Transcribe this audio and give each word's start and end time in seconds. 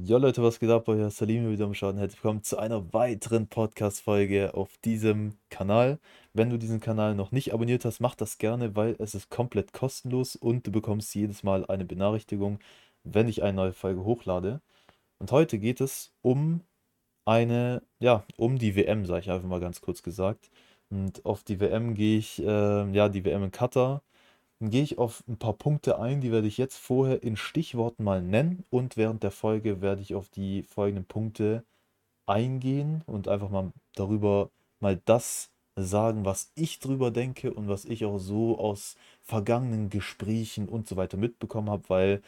Jo 0.00 0.16
Leute, 0.16 0.42
was 0.42 0.58
geht 0.58 0.70
ab? 0.70 0.88
Euer 0.88 1.10
Salim 1.10 1.50
wieder 1.50 1.66
am 1.66 1.74
Schaden. 1.74 1.98
Herzlich 1.98 2.24
willkommen 2.24 2.42
zu 2.42 2.56
einer 2.56 2.94
weiteren 2.94 3.46
Podcast-Folge 3.46 4.54
auf 4.54 4.78
diesem 4.78 5.34
Kanal. 5.50 5.98
Wenn 6.32 6.48
du 6.48 6.58
diesen 6.58 6.80
Kanal 6.80 7.14
noch 7.14 7.30
nicht 7.30 7.52
abonniert 7.52 7.84
hast, 7.84 8.00
mach 8.00 8.14
das 8.14 8.38
gerne, 8.38 8.74
weil 8.74 8.96
es 8.98 9.14
ist 9.14 9.28
komplett 9.28 9.74
kostenlos 9.74 10.34
und 10.34 10.66
du 10.66 10.72
bekommst 10.72 11.14
jedes 11.14 11.42
Mal 11.42 11.66
eine 11.66 11.84
Benachrichtigung, 11.84 12.58
wenn 13.04 13.28
ich 13.28 13.42
eine 13.42 13.52
neue 13.52 13.74
Folge 13.74 14.02
hochlade. 14.02 14.62
Und 15.18 15.30
heute 15.30 15.58
geht 15.58 15.82
es 15.82 16.14
um 16.22 16.62
eine, 17.26 17.82
ja, 17.98 18.24
um 18.38 18.58
die 18.58 18.74
WM, 18.76 19.04
sage 19.04 19.20
ich 19.20 19.30
einfach 19.30 19.48
mal 19.48 19.60
ganz 19.60 19.82
kurz 19.82 20.02
gesagt. 20.02 20.50
Und 20.88 21.24
auf 21.26 21.44
die 21.44 21.60
WM 21.60 21.94
gehe 21.94 22.16
ich, 22.18 22.42
äh, 22.42 22.90
ja, 22.92 23.10
die 23.10 23.26
WM 23.26 23.44
in 23.44 23.52
Katar 23.52 24.02
dann 24.62 24.70
gehe 24.70 24.84
ich 24.84 24.96
auf 24.96 25.24
ein 25.26 25.38
paar 25.38 25.54
Punkte 25.54 25.98
ein, 25.98 26.20
die 26.20 26.30
werde 26.30 26.46
ich 26.46 26.56
jetzt 26.56 26.76
vorher 26.76 27.24
in 27.24 27.36
Stichworten 27.36 28.04
mal 28.04 28.22
nennen 28.22 28.64
und 28.70 28.96
während 28.96 29.24
der 29.24 29.32
Folge 29.32 29.80
werde 29.80 30.02
ich 30.02 30.14
auf 30.14 30.28
die 30.28 30.62
folgenden 30.62 31.04
Punkte 31.04 31.64
eingehen 32.26 33.02
und 33.06 33.26
einfach 33.26 33.50
mal 33.50 33.72
darüber 33.96 34.50
mal 34.78 35.00
das 35.04 35.50
sagen, 35.74 36.24
was 36.24 36.52
ich 36.54 36.78
drüber 36.78 37.10
denke 37.10 37.52
und 37.52 37.68
was 37.68 37.84
ich 37.84 38.04
auch 38.04 38.18
so 38.18 38.56
aus 38.56 38.94
vergangenen 39.22 39.90
Gesprächen 39.90 40.68
und 40.68 40.86
so 40.88 40.96
weiter 40.96 41.16
mitbekommen 41.16 41.68
habe, 41.68 41.88
weil, 41.88 42.22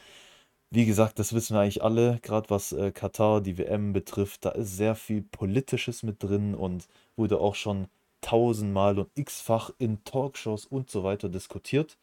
wie 0.70 0.86
gesagt, 0.86 1.20
das 1.20 1.34
wissen 1.34 1.54
wir 1.54 1.60
eigentlich 1.60 1.84
alle, 1.84 2.18
gerade 2.22 2.50
was 2.50 2.72
äh, 2.72 2.90
Katar, 2.90 3.42
die 3.42 3.58
WM 3.58 3.92
betrifft, 3.92 4.44
da 4.44 4.50
ist 4.50 4.76
sehr 4.76 4.96
viel 4.96 5.22
Politisches 5.22 6.02
mit 6.02 6.20
drin 6.20 6.56
und 6.56 6.88
wurde 7.16 7.38
auch 7.38 7.54
schon 7.54 7.86
tausendmal 8.22 8.98
und 8.98 9.10
x-fach 9.14 9.70
in 9.78 10.02
Talkshows 10.04 10.66
und 10.66 10.90
so 10.90 11.04
weiter 11.04 11.28
diskutiert. 11.28 11.96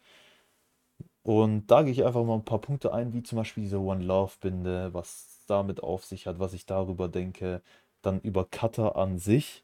Und 1.23 1.67
da 1.67 1.83
gehe 1.83 1.91
ich 1.91 2.05
einfach 2.05 2.23
mal 2.23 2.35
ein 2.35 2.45
paar 2.45 2.61
Punkte 2.61 2.93
ein, 2.93 3.13
wie 3.13 3.23
zum 3.23 3.37
Beispiel 3.37 3.63
diese 3.63 3.79
One 3.79 4.03
Love-Binde, 4.03 4.93
was 4.93 5.43
damit 5.47 5.83
auf 5.83 6.05
sich 6.05 6.27
hat, 6.27 6.39
was 6.39 6.53
ich 6.53 6.65
darüber 6.65 7.07
denke. 7.09 7.61
Dann 8.01 8.19
über 8.21 8.45
Cutter 8.45 8.95
an 8.95 9.19
sich, 9.19 9.63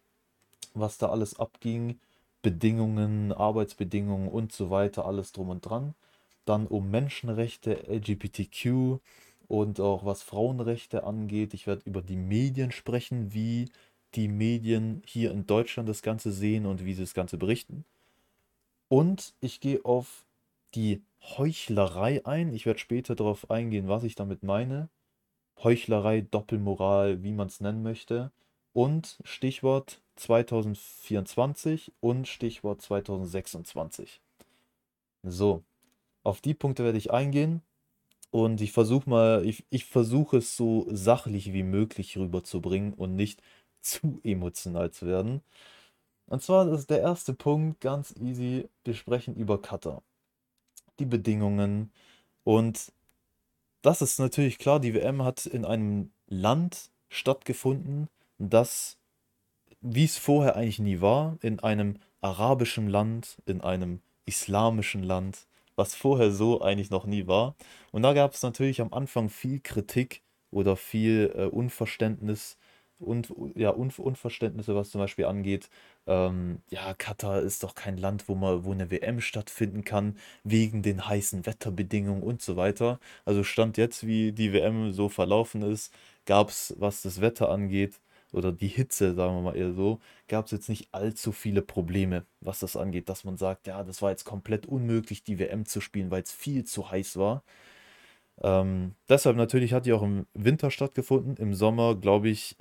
was 0.73 0.97
da 0.97 1.09
alles 1.09 1.39
abging, 1.39 1.99
Bedingungen, 2.43 3.33
Arbeitsbedingungen 3.33 4.29
und 4.29 4.51
so 4.53 4.69
weiter, 4.69 5.05
alles 5.05 5.31
drum 5.31 5.49
und 5.49 5.61
dran. 5.61 5.95
Dann 6.45 6.67
um 6.67 6.91
Menschenrechte, 6.91 7.87
LGBTQ 7.87 8.99
und 9.47 9.79
auch 9.79 10.05
was 10.05 10.23
Frauenrechte 10.23 11.03
angeht. 11.03 11.53
Ich 11.53 11.67
werde 11.67 11.81
über 11.85 12.01
die 12.01 12.15
Medien 12.15 12.71
sprechen, 12.71 13.33
wie 13.33 13.69
die 14.15 14.27
Medien 14.27 15.01
hier 15.05 15.31
in 15.31 15.47
Deutschland 15.47 15.89
das 15.89 16.01
Ganze 16.01 16.31
sehen 16.31 16.65
und 16.65 16.85
wie 16.85 16.93
sie 16.93 17.03
das 17.03 17.13
Ganze 17.13 17.37
berichten. 17.37 17.85
Und 18.89 19.33
ich 19.41 19.59
gehe 19.59 19.83
auf 19.83 20.26
die 20.75 21.03
Heuchlerei 21.21 22.25
ein. 22.25 22.53
Ich 22.53 22.65
werde 22.65 22.79
später 22.79 23.15
darauf 23.15 23.49
eingehen, 23.51 23.87
was 23.87 24.03
ich 24.03 24.15
damit 24.15 24.43
meine. 24.43 24.89
Heuchlerei, 25.63 26.21
Doppelmoral, 26.21 27.23
wie 27.23 27.33
man 27.33 27.47
es 27.47 27.59
nennen 27.59 27.83
möchte. 27.83 28.31
Und 28.73 29.19
Stichwort 29.23 30.01
2024 30.15 31.93
und 31.99 32.27
Stichwort 32.27 32.81
2026. 32.81 34.21
So, 35.23 35.63
auf 36.23 36.41
die 36.41 36.53
Punkte 36.53 36.83
werde 36.83 36.97
ich 36.97 37.11
eingehen. 37.11 37.61
Und 38.29 38.61
ich 38.61 38.71
versuche 38.71 39.09
mal, 39.09 39.45
ich, 39.45 39.65
ich 39.69 39.85
versuche 39.85 40.37
es 40.37 40.55
so 40.57 40.85
sachlich 40.89 41.53
wie 41.53 41.63
möglich 41.63 42.17
rüberzubringen 42.17 42.93
und 42.93 43.15
nicht 43.15 43.41
zu 43.81 44.19
emotional 44.23 44.91
zu 44.91 45.07
werden. 45.07 45.41
Und 46.27 46.43
zwar 46.43 46.67
ist 46.71 46.89
der 46.89 47.01
erste 47.01 47.33
Punkt 47.33 47.81
ganz 47.81 48.13
easy. 48.19 48.69
Wir 48.83 48.93
sprechen 48.93 49.35
über 49.35 49.61
Cutter 49.61 50.03
die 50.99 51.05
Bedingungen. 51.05 51.91
Und 52.43 52.91
das 53.81 54.01
ist 54.01 54.19
natürlich 54.19 54.57
klar, 54.57 54.79
die 54.79 54.93
WM 54.93 55.23
hat 55.23 55.45
in 55.45 55.65
einem 55.65 56.11
Land 56.27 56.89
stattgefunden, 57.09 58.09
das, 58.37 58.97
wie 59.81 60.05
es 60.05 60.17
vorher 60.17 60.55
eigentlich 60.55 60.79
nie 60.79 61.01
war, 61.01 61.37
in 61.41 61.59
einem 61.59 61.97
arabischen 62.21 62.87
Land, 62.87 63.37
in 63.45 63.61
einem 63.61 64.01
islamischen 64.25 65.03
Land, 65.03 65.47
was 65.75 65.95
vorher 65.95 66.31
so 66.31 66.61
eigentlich 66.61 66.89
noch 66.89 67.05
nie 67.05 67.27
war. 67.27 67.55
Und 67.91 68.03
da 68.03 68.13
gab 68.13 68.33
es 68.33 68.41
natürlich 68.41 68.81
am 68.81 68.93
Anfang 68.93 69.29
viel 69.29 69.59
Kritik 69.59 70.21
oder 70.51 70.75
viel 70.75 71.33
äh, 71.35 71.45
Unverständnis 71.45 72.57
und 72.99 73.33
ja, 73.55 73.73
Un 73.75 73.91
Unverständnisse, 73.95 74.75
was 74.75 74.89
zum 74.89 74.99
Beispiel 74.99 75.25
angeht, 75.25 75.69
ähm, 76.07 76.61
ja, 76.69 76.93
Katar 76.93 77.41
ist 77.41 77.63
doch 77.63 77.75
kein 77.75 77.97
Land, 77.97 78.27
wo 78.29 78.35
man, 78.35 78.65
wo 78.65 78.71
eine 78.71 78.89
WM 78.91 79.21
stattfinden 79.21 79.83
kann, 79.83 80.17
wegen 80.43 80.81
den 80.81 81.07
heißen 81.07 81.45
Wetterbedingungen 81.45 82.23
und 82.23 82.41
so 82.41 82.55
weiter. 82.57 82.99
Also 83.25 83.43
Stand 83.43 83.77
jetzt, 83.77 84.07
wie 84.07 84.31
die 84.31 84.53
WM 84.53 84.93
so 84.93 85.09
verlaufen 85.09 85.61
ist, 85.61 85.93
gab 86.25 86.49
es, 86.49 86.75
was 86.79 87.01
das 87.01 87.21
Wetter 87.21 87.49
angeht, 87.49 87.99
oder 88.33 88.51
die 88.51 88.67
Hitze, 88.67 89.13
sagen 89.15 89.35
wir 89.35 89.41
mal 89.41 89.55
eher 89.55 89.73
so, 89.73 89.99
gab 90.27 90.45
es 90.45 90.51
jetzt 90.51 90.69
nicht 90.69 90.89
allzu 90.93 91.31
viele 91.31 91.61
Probleme, 91.61 92.25
was 92.41 92.59
das 92.59 92.75
angeht, 92.75 93.09
dass 93.09 93.23
man 93.23 93.37
sagt, 93.37 93.67
ja, 93.67 93.83
das 93.83 94.01
war 94.01 94.11
jetzt 94.11 94.25
komplett 94.25 94.65
unmöglich, 94.65 95.23
die 95.23 95.39
WM 95.39 95.65
zu 95.65 95.81
spielen, 95.81 96.11
weil 96.11 96.23
es 96.23 96.31
viel 96.33 96.65
zu 96.65 96.91
heiß 96.91 97.17
war. 97.17 97.43
Ähm, 98.41 98.93
deshalb 99.09 99.35
natürlich 99.37 99.73
hat 99.73 99.85
die 99.85 99.93
auch 99.93 100.03
im 100.03 100.27
Winter 100.33 100.69
stattgefunden. 100.71 101.37
Im 101.37 101.53
Sommer, 101.53 101.95
glaube 101.95 102.29
ich, 102.29 102.55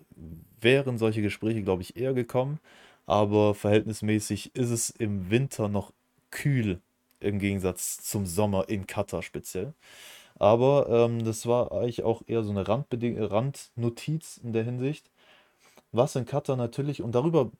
wären 0.60 0.98
solche 0.98 1.22
Gespräche, 1.22 1.62
glaube 1.62 1.82
ich, 1.82 1.96
eher 1.96 2.14
gekommen. 2.14 2.60
Aber 3.06 3.54
verhältnismäßig 3.54 4.54
ist 4.54 4.70
es 4.70 4.90
im 4.90 5.30
Winter 5.30 5.68
noch 5.68 5.92
kühl 6.30 6.80
im 7.20 7.38
Gegensatz 7.38 7.98
zum 7.98 8.26
Sommer 8.26 8.68
in 8.68 8.86
Katar 8.86 9.22
speziell. 9.22 9.74
Aber 10.38 10.88
ähm, 10.90 11.24
das 11.24 11.46
war 11.46 11.72
eigentlich 11.72 12.02
auch 12.04 12.22
eher 12.26 12.42
so 12.42 12.50
eine 12.50 12.68
Randbeding 12.68 13.22
Randnotiz 13.22 14.38
in 14.42 14.52
der 14.52 14.64
Hinsicht. 14.64 15.10
Was 15.92 16.16
in 16.16 16.26
Katar 16.26 16.56
natürlich, 16.56 17.02
und 17.02 17.14
darüber 17.14 17.50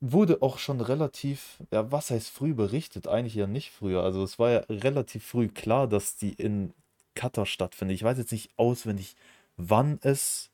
wurde 0.00 0.42
auch 0.42 0.58
schon 0.58 0.80
relativ, 0.80 1.62
ja, 1.72 1.92
was 1.92 2.10
heißt 2.10 2.30
früh 2.30 2.54
berichtet? 2.54 3.06
Eigentlich 3.06 3.36
ja 3.36 3.46
nicht 3.46 3.70
früher. 3.70 4.02
Also 4.02 4.24
es 4.24 4.38
war 4.38 4.50
ja 4.50 4.58
relativ 4.68 5.24
früh 5.24 5.48
klar, 5.48 5.86
dass 5.86 6.16
die 6.16 6.32
in 6.32 6.74
Katar 7.14 7.46
stattfindet. 7.46 7.94
Ich 7.94 8.02
weiß 8.02 8.18
jetzt 8.18 8.32
nicht 8.32 8.50
auswendig, 8.56 9.14
wann 9.56 10.00
es 10.02 10.50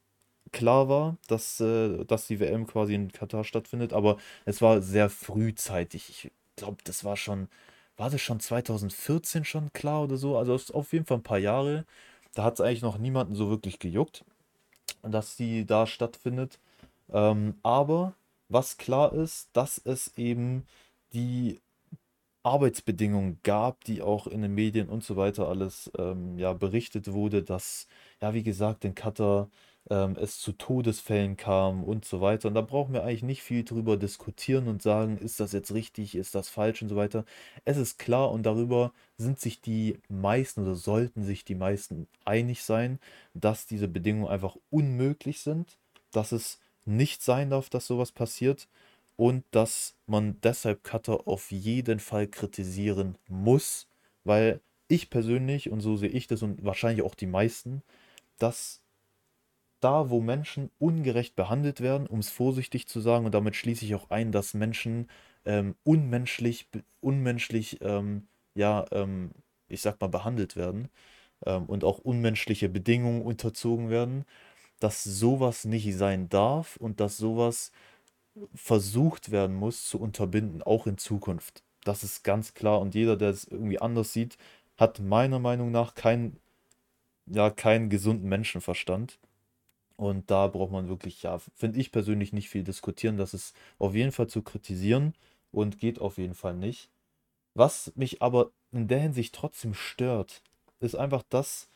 klar 0.52 0.88
war, 0.88 1.16
dass, 1.28 1.60
äh, 1.60 2.04
dass 2.04 2.26
die 2.26 2.40
WM 2.40 2.66
quasi 2.66 2.94
in 2.94 3.12
Katar 3.12 3.44
stattfindet, 3.44 3.92
aber 3.92 4.16
es 4.44 4.62
war 4.62 4.82
sehr 4.82 5.10
frühzeitig. 5.10 6.08
Ich 6.10 6.32
glaube, 6.56 6.78
das 6.84 7.04
war 7.04 7.16
schon, 7.16 7.48
war 7.96 8.10
das 8.10 8.20
schon 8.20 8.40
2014 8.40 9.44
schon 9.44 9.72
klar 9.72 10.04
oder 10.04 10.16
so? 10.16 10.36
Also 10.38 10.58
auf 10.74 10.92
jeden 10.92 11.06
Fall 11.06 11.18
ein 11.18 11.22
paar 11.22 11.38
Jahre. 11.38 11.84
Da 12.34 12.44
hat 12.44 12.54
es 12.54 12.60
eigentlich 12.60 12.82
noch 12.82 12.98
niemanden 12.98 13.34
so 13.34 13.50
wirklich 13.50 13.78
gejuckt, 13.78 14.24
dass 15.02 15.36
die 15.36 15.66
da 15.66 15.86
stattfindet. 15.86 16.58
Ähm, 17.12 17.56
aber 17.62 18.14
was 18.48 18.76
klar 18.78 19.12
ist, 19.14 19.48
dass 19.54 19.78
es 19.84 20.16
eben 20.18 20.66
die 21.12 21.60
Arbeitsbedingungen 22.42 23.40
gab, 23.42 23.84
die 23.84 24.02
auch 24.02 24.26
in 24.26 24.42
den 24.42 24.54
Medien 24.54 24.88
und 24.88 25.04
so 25.04 25.16
weiter 25.16 25.48
alles 25.48 25.90
ähm, 25.98 26.38
ja, 26.38 26.52
berichtet 26.52 27.12
wurde, 27.12 27.42
dass, 27.42 27.88
ja, 28.22 28.32
wie 28.34 28.42
gesagt, 28.42 28.84
in 28.84 28.94
Katar 28.94 29.48
ähm, 29.90 30.16
es 30.20 30.38
zu 30.38 30.52
Todesfällen 30.52 31.36
kam 31.36 31.84
und 31.84 32.04
so 32.04 32.20
weiter. 32.20 32.48
Und 32.48 32.54
da 32.54 32.60
brauchen 32.60 32.92
wir 32.94 33.04
eigentlich 33.04 33.22
nicht 33.22 33.42
viel 33.42 33.64
drüber 33.64 33.96
diskutieren 33.96 34.68
und 34.68 34.82
sagen, 34.82 35.18
ist 35.18 35.40
das 35.40 35.52
jetzt 35.52 35.72
richtig, 35.72 36.14
ist 36.14 36.34
das 36.34 36.48
falsch 36.48 36.82
und 36.82 36.88
so 36.88 36.96
weiter. 36.96 37.24
Es 37.64 37.76
ist 37.76 37.98
klar 37.98 38.30
und 38.30 38.44
darüber 38.44 38.92
sind 39.16 39.40
sich 39.40 39.60
die 39.60 39.98
meisten 40.08 40.62
oder 40.62 40.74
sollten 40.74 41.24
sich 41.24 41.44
die 41.44 41.54
meisten 41.54 42.06
einig 42.24 42.62
sein, 42.62 42.98
dass 43.34 43.66
diese 43.66 43.88
Bedingungen 43.88 44.28
einfach 44.28 44.56
unmöglich 44.70 45.40
sind, 45.40 45.78
dass 46.12 46.32
es 46.32 46.58
nicht 46.84 47.22
sein 47.22 47.50
darf, 47.50 47.70
dass 47.70 47.86
sowas 47.86 48.12
passiert 48.12 48.68
und 49.16 49.44
dass 49.50 49.94
man 50.06 50.40
deshalb 50.42 50.84
Cutter 50.84 51.26
auf 51.26 51.50
jeden 51.50 52.00
Fall 52.00 52.28
kritisieren 52.28 53.16
muss, 53.28 53.88
weil 54.24 54.60
ich 54.88 55.10
persönlich, 55.10 55.70
und 55.70 55.80
so 55.80 55.96
sehe 55.96 56.08
ich 56.08 56.26
das 56.28 56.42
und 56.42 56.64
wahrscheinlich 56.64 57.04
auch 57.04 57.14
die 57.14 57.26
meisten, 57.26 57.82
dass 58.38 58.80
da, 59.80 60.10
wo 60.10 60.20
Menschen 60.20 60.70
ungerecht 60.78 61.36
behandelt 61.36 61.80
werden, 61.80 62.06
um 62.06 62.20
es 62.20 62.30
vorsichtig 62.30 62.88
zu 62.88 63.00
sagen, 63.00 63.26
und 63.26 63.34
damit 63.34 63.56
schließe 63.56 63.84
ich 63.84 63.94
auch 63.94 64.10
ein, 64.10 64.32
dass 64.32 64.54
Menschen 64.54 65.08
ähm, 65.44 65.74
unmenschlich, 65.84 66.68
unmenschlich, 67.00 67.78
ähm, 67.82 68.26
ja, 68.54 68.84
ähm, 68.92 69.30
ich 69.68 69.80
sag 69.82 70.00
mal, 70.00 70.08
behandelt 70.08 70.56
werden 70.56 70.88
ähm, 71.46 71.64
und 71.66 71.84
auch 71.84 71.98
unmenschliche 71.98 72.68
Bedingungen 72.68 73.22
unterzogen 73.22 73.90
werden, 73.90 74.24
dass 74.80 75.04
sowas 75.04 75.64
nicht 75.64 75.94
sein 75.96 76.28
darf 76.28 76.76
und 76.76 77.00
dass 77.00 77.16
sowas 77.18 77.72
versucht 78.54 79.30
werden 79.30 79.56
muss 79.56 79.86
zu 79.88 80.00
unterbinden, 80.00 80.62
auch 80.62 80.86
in 80.86 80.98
Zukunft. 80.98 81.62
Das 81.84 82.04
ist 82.04 82.24
ganz 82.24 82.54
klar 82.54 82.80
und 82.80 82.94
jeder, 82.94 83.16
der 83.16 83.30
es 83.30 83.44
irgendwie 83.44 83.80
anders 83.80 84.12
sieht, 84.12 84.38
hat 84.76 85.00
meiner 85.00 85.38
Meinung 85.38 85.70
nach 85.70 85.94
keinen, 85.94 86.38
ja, 87.26 87.50
keinen 87.50 87.90
gesunden 87.90 88.28
Menschenverstand. 88.28 89.18
Und 89.98 90.30
da 90.30 90.48
braucht 90.48 90.72
man 90.72 90.88
wirklich, 90.88 91.22
ja, 91.24 91.38
finde 91.56 91.80
ich 91.80 91.92
persönlich 91.92 92.32
nicht 92.32 92.48
viel 92.50 92.64
diskutieren. 92.64 93.18
Das 93.18 93.34
ist 93.34 93.54
auf 93.78 93.94
jeden 93.94 94.12
Fall 94.12 94.28
zu 94.28 94.42
kritisieren 94.42 95.14
und 95.52 95.78
geht 95.80 96.00
auf 96.00 96.18
jeden 96.18 96.34
Fall 96.34 96.54
nicht. 96.56 96.90
Was 97.54 97.92
mich 97.96 98.22
aber 98.22 98.52
in 98.72 98.88
der 98.88 99.00
Hinsicht 99.00 99.34
trotzdem 99.34 99.74
stört, 99.74 100.42
ist 100.80 100.96
einfach 100.96 101.24
das, 101.30 101.68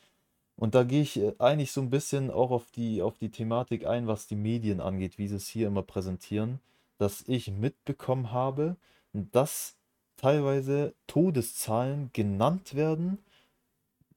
Und 0.55 0.75
da 0.75 0.83
gehe 0.83 1.01
ich 1.01 1.17
äh, 1.19 1.33
eigentlich 1.39 1.71
so 1.71 1.81
ein 1.81 1.89
bisschen 1.89 2.31
auch 2.31 2.51
auf 2.51 2.71
die, 2.71 3.01
auf 3.01 3.17
die 3.17 3.31
Thematik 3.31 3.85
ein, 3.87 4.07
was 4.07 4.27
die 4.27 4.35
Medien 4.35 4.81
angeht, 4.81 5.17
wie 5.17 5.27
sie 5.27 5.35
es 5.37 5.47
hier 5.47 5.67
immer 5.67 5.83
präsentieren, 5.83 6.59
dass 6.97 7.23
ich 7.27 7.51
mitbekommen 7.51 8.31
habe, 8.31 8.77
dass 9.13 9.75
teilweise 10.17 10.93
Todeszahlen 11.07 12.11
genannt 12.13 12.75
werden 12.75 13.19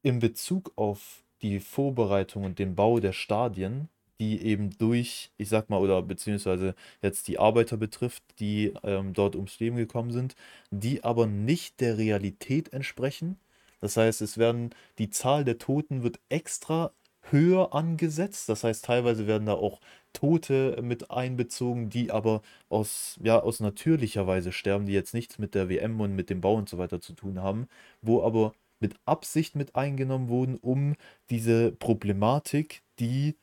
in 0.03 0.19
Bezug 0.21 0.73
auf 0.77 1.23
die 1.43 1.61
Vorbereitung 1.61 2.45
und 2.45 2.59
den 2.59 2.75
Bau 2.75 3.01
der 3.01 3.13
Stadien, 3.13 3.89
die 4.21 4.43
eben 4.43 4.71
durch, 4.79 5.31
ich 5.37 5.49
sag 5.49 5.71
mal, 5.71 5.81
oder 5.81 6.03
beziehungsweise 6.03 6.75
jetzt 7.03 7.29
die 7.29 7.39
Arbeiter 7.39 7.77
betrifft, 7.77 8.23
die 8.41 8.73
ähm, 8.83 9.13
dort 9.13 9.37
ums 9.37 9.59
Leben 9.61 9.77
gekommen 9.77 10.13
sind, 10.13 10.35
die 10.71 11.05
aber 11.05 11.27
nicht 11.27 11.81
der 11.81 11.99
Realität 11.99 12.73
entsprechen. 12.73 13.39
Das 13.81 13.97
heißt, 13.97 14.23
es 14.23 14.39
werden, 14.39 14.71
die 14.99 15.11
Zahl 15.11 15.45
der 15.45 15.59
Toten 15.59 16.03
wird 16.03 16.19
extra 16.29 16.93
höher 17.31 17.75
angesetzt. 17.75 18.49
Das 18.49 18.65
heißt, 18.65 18.85
teilweise 18.85 19.27
werden 19.27 19.47
da 19.47 19.55
auch 19.55 19.81
Tote 20.13 20.79
mit 20.83 21.11
einbezogen, 21.11 21.91
die 21.91 22.11
aber 22.11 22.43
aus, 22.69 23.19
ja, 23.23 23.39
aus 23.41 23.61
natürlicher 23.61 24.27
Weise 24.27 24.53
sterben, 24.53 24.87
die 24.87 24.93
jetzt 24.93 25.15
nichts 25.15 25.39
mit 25.39 25.55
der 25.55 25.69
WM 25.69 26.01
und 26.01 26.15
mit 26.15 26.31
dem 26.31 26.41
Bau 26.41 26.55
und 26.55 26.69
so 26.69 26.79
weiter 26.79 27.01
zu 27.01 27.13
tun 27.15 27.41
haben, 27.43 27.69
wo 28.03 28.23
aber 28.23 28.53
mit 28.81 28.95
Absicht 29.05 29.57
mit 29.57 29.75
eingenommen 29.75 30.29
wurden, 30.29 30.57
um 30.57 30.97
diese 31.31 31.73
Problematik, 31.73 32.83
die, 32.99 33.37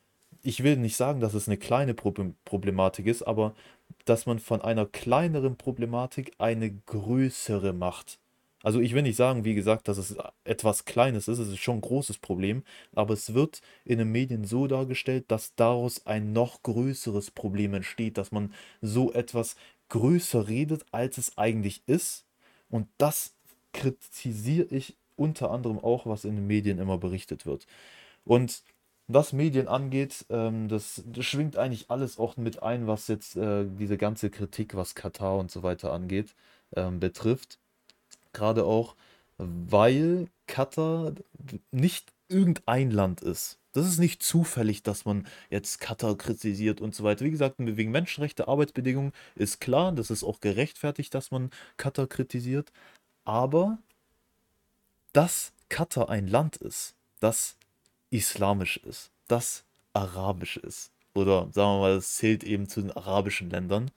ich 0.44 0.62
will 0.62 0.76
nicht 0.76 0.96
sagen, 0.96 1.20
dass 1.20 1.34
es 1.34 1.48
eine 1.48 1.56
kleine 1.56 1.94
Problematik 1.94 3.06
ist, 3.06 3.22
aber 3.22 3.54
dass 4.04 4.26
man 4.26 4.38
von 4.38 4.60
einer 4.60 4.86
kleineren 4.86 5.56
Problematik 5.56 6.32
eine 6.38 6.70
größere 6.70 7.72
macht. 7.72 8.18
Also 8.62 8.80
ich 8.80 8.94
will 8.94 9.02
nicht 9.02 9.16
sagen, 9.16 9.44
wie 9.44 9.54
gesagt, 9.54 9.88
dass 9.88 9.98
es 9.98 10.16
etwas 10.44 10.84
Kleines 10.84 11.28
ist, 11.28 11.38
es 11.38 11.48
ist 11.48 11.58
schon 11.58 11.78
ein 11.78 11.82
großes 11.82 12.18
Problem, 12.18 12.62
aber 12.94 13.12
es 13.12 13.34
wird 13.34 13.60
in 13.84 13.98
den 13.98 14.10
Medien 14.10 14.44
so 14.44 14.66
dargestellt, 14.66 15.26
dass 15.28 15.54
daraus 15.54 16.06
ein 16.06 16.32
noch 16.32 16.62
größeres 16.62 17.30
Problem 17.30 17.74
entsteht, 17.74 18.16
dass 18.16 18.32
man 18.32 18.54
so 18.80 19.12
etwas 19.12 19.56
größer 19.90 20.48
redet, 20.48 20.84
als 20.92 21.18
es 21.18 21.36
eigentlich 21.36 21.82
ist. 21.86 22.24
Und 22.70 22.88
das 22.96 23.34
kritisiere 23.72 24.74
ich 24.74 24.96
unter 25.16 25.50
anderem 25.50 25.78
auch, 25.78 26.06
was 26.06 26.24
in 26.24 26.36
den 26.36 26.46
Medien 26.46 26.78
immer 26.78 26.96
berichtet 26.98 27.44
wird. 27.44 27.66
Und 28.24 28.62
was 29.06 29.32
Medien 29.32 29.68
angeht, 29.68 30.24
ähm, 30.30 30.68
das, 30.68 31.02
das, 31.06 31.24
schwingt 31.26 31.56
eigentlich 31.56 31.90
alles 31.90 32.18
auch 32.18 32.36
mit 32.36 32.62
ein, 32.62 32.86
was 32.86 33.08
jetzt 33.08 33.36
äh, 33.36 33.66
diese 33.66 33.98
ganze 33.98 34.30
Kritik, 34.30 34.74
was 34.76 34.94
Katar 34.94 35.38
und 35.38 35.50
so 35.50 35.62
weiter 35.62 35.92
angeht, 35.92 36.34
ähm, 36.76 37.00
betrifft. 37.00 37.58
Gerade 38.32 38.64
auch, 38.64 38.96
weil 39.38 40.28
Katar 40.46 41.12
nicht 41.70 42.12
irgendein 42.28 42.90
Land 42.90 43.20
ist. 43.22 43.58
Das 43.72 43.86
ist 43.86 43.98
nicht 43.98 44.22
zufällig, 44.22 44.82
dass 44.84 45.04
man 45.04 45.26
jetzt 45.50 45.80
Katar 45.80 46.16
kritisiert 46.16 46.80
und 46.80 46.94
so 46.94 47.04
weiter. 47.04 47.24
Wie 47.24 47.30
gesagt, 47.30 47.56
wegen 47.58 47.90
Menschenrechte, 47.90 48.48
Arbeitsbedingungen 48.48 49.12
ist 49.34 49.60
klar, 49.60 49.92
das 49.92 50.10
ist 50.10 50.24
auch 50.24 50.40
gerechtfertigt, 50.40 51.12
dass 51.14 51.30
man 51.30 51.50
Katar 51.76 52.06
kritisiert. 52.06 52.72
Aber 53.24 53.78
dass 55.12 55.52
Katar 55.68 56.08
ein 56.08 56.28
Land 56.28 56.56
ist, 56.56 56.94
das 57.20 57.56
islamisch 58.14 58.76
ist, 58.78 59.10
das 59.28 59.64
arabisch 59.92 60.56
ist, 60.56 60.92
oder 61.14 61.48
sagen 61.52 61.76
wir 61.76 61.80
mal, 61.80 61.92
es 61.96 62.14
zählt 62.16 62.44
eben 62.44 62.68
zu 62.68 62.80
den 62.80 62.92
arabischen 62.92 63.50
Ländern, 63.50 63.90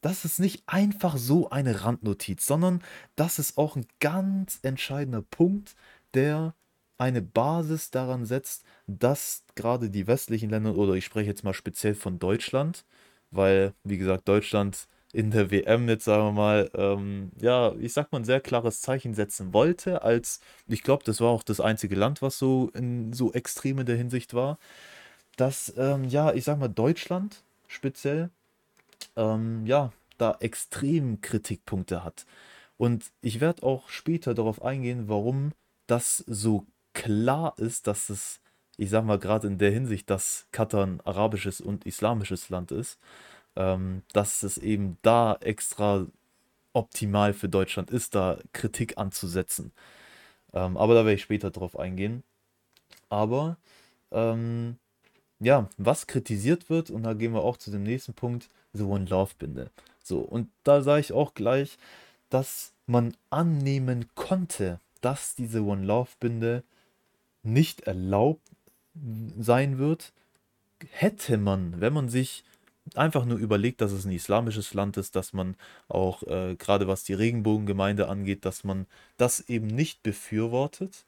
das 0.00 0.24
ist 0.24 0.38
nicht 0.38 0.62
einfach 0.66 1.16
so 1.16 1.50
eine 1.50 1.84
Randnotiz, 1.84 2.46
sondern 2.46 2.82
das 3.16 3.38
ist 3.38 3.56
auch 3.56 3.76
ein 3.76 3.86
ganz 4.00 4.58
entscheidender 4.62 5.22
Punkt, 5.22 5.76
der 6.14 6.54
eine 6.98 7.22
Basis 7.22 7.90
daran 7.90 8.24
setzt, 8.26 8.64
dass 8.86 9.44
gerade 9.54 9.90
die 9.90 10.06
westlichen 10.06 10.50
Länder, 10.50 10.76
oder 10.76 10.94
ich 10.94 11.04
spreche 11.04 11.28
jetzt 11.30 11.44
mal 11.44 11.54
speziell 11.54 11.94
von 11.94 12.18
Deutschland, 12.18 12.84
weil, 13.30 13.74
wie 13.82 13.98
gesagt, 13.98 14.28
Deutschland 14.28 14.88
in 15.14 15.30
der 15.30 15.50
WM 15.52 15.88
jetzt, 15.88 16.04
sagen 16.04 16.24
wir 16.24 16.32
mal, 16.32 16.70
ähm, 16.74 17.30
ja, 17.40 17.72
ich 17.76 17.92
sag 17.92 18.10
mal, 18.10 18.18
ein 18.18 18.24
sehr 18.24 18.40
klares 18.40 18.80
Zeichen 18.80 19.14
setzen 19.14 19.54
wollte, 19.54 20.02
als, 20.02 20.40
ich 20.66 20.82
glaube, 20.82 21.04
das 21.04 21.20
war 21.20 21.28
auch 21.28 21.44
das 21.44 21.60
einzige 21.60 21.94
Land, 21.94 22.20
was 22.20 22.38
so 22.38 22.70
in 22.74 23.12
so 23.12 23.32
extrem 23.32 23.78
in 23.78 23.86
der 23.86 23.96
Hinsicht 23.96 24.34
war, 24.34 24.58
dass, 25.36 25.72
ähm, 25.78 26.04
ja, 26.04 26.32
ich 26.34 26.44
sag 26.44 26.58
mal, 26.58 26.68
Deutschland 26.68 27.44
speziell, 27.68 28.30
ähm, 29.16 29.64
ja, 29.66 29.92
da 30.18 30.36
extrem 30.40 31.20
Kritikpunkte 31.20 32.02
hat. 32.04 32.26
Und 32.76 33.12
ich 33.20 33.40
werde 33.40 33.62
auch 33.62 33.88
später 33.88 34.34
darauf 34.34 34.62
eingehen, 34.62 35.08
warum 35.08 35.52
das 35.86 36.18
so 36.26 36.66
klar 36.92 37.54
ist, 37.58 37.86
dass 37.86 38.10
es, 38.10 38.40
ich 38.76 38.90
sag 38.90 39.04
mal, 39.04 39.18
gerade 39.18 39.46
in 39.46 39.58
der 39.58 39.70
Hinsicht, 39.70 40.10
dass 40.10 40.48
Katar 40.50 40.86
ein 40.86 41.00
arabisches 41.02 41.60
und 41.60 41.86
islamisches 41.86 42.48
Land 42.50 42.72
ist 42.72 42.98
ähm, 43.56 44.02
dass 44.12 44.42
es 44.42 44.58
eben 44.58 44.98
da 45.02 45.36
extra 45.40 46.06
optimal 46.72 47.32
für 47.32 47.48
Deutschland 47.48 47.90
ist, 47.90 48.14
da 48.14 48.38
Kritik 48.52 48.98
anzusetzen. 48.98 49.72
Ähm, 50.52 50.76
aber 50.76 50.94
da 50.94 51.04
werde 51.04 51.14
ich 51.14 51.22
später 51.22 51.50
drauf 51.50 51.78
eingehen. 51.78 52.22
Aber 53.08 53.56
ähm, 54.10 54.76
ja, 55.40 55.68
was 55.76 56.06
kritisiert 56.06 56.70
wird, 56.70 56.90
und 56.90 57.02
da 57.04 57.14
gehen 57.14 57.32
wir 57.32 57.42
auch 57.42 57.56
zu 57.56 57.70
dem 57.70 57.82
nächsten 57.82 58.14
Punkt, 58.14 58.48
The 58.72 58.82
One 58.82 59.06
Love 59.06 59.32
Binde. 59.38 59.70
So, 60.02 60.20
und 60.20 60.48
da 60.64 60.82
sage 60.82 61.00
ich 61.00 61.12
auch 61.12 61.34
gleich, 61.34 61.78
dass 62.30 62.72
man 62.86 63.16
annehmen 63.30 64.06
konnte, 64.14 64.80
dass 65.00 65.34
diese 65.34 65.62
One 65.62 65.84
Love 65.84 66.10
Binde 66.18 66.62
nicht 67.42 67.82
erlaubt 67.82 68.42
sein 69.38 69.78
wird, 69.78 70.12
hätte 70.90 71.36
man, 71.36 71.80
wenn 71.80 71.92
man 71.92 72.08
sich 72.08 72.44
einfach 72.94 73.24
nur 73.24 73.38
überlegt, 73.38 73.80
dass 73.80 73.92
es 73.92 74.04
ein 74.04 74.12
islamisches 74.12 74.74
Land 74.74 74.96
ist, 74.96 75.16
dass 75.16 75.32
man 75.32 75.56
auch 75.88 76.22
äh, 76.24 76.56
gerade 76.56 76.86
was 76.88 77.04
die 77.04 77.14
Regenbogengemeinde 77.14 78.08
angeht, 78.08 78.44
dass 78.44 78.64
man 78.64 78.86
das 79.16 79.40
eben 79.48 79.66
nicht 79.68 80.02
befürwortet, 80.02 81.06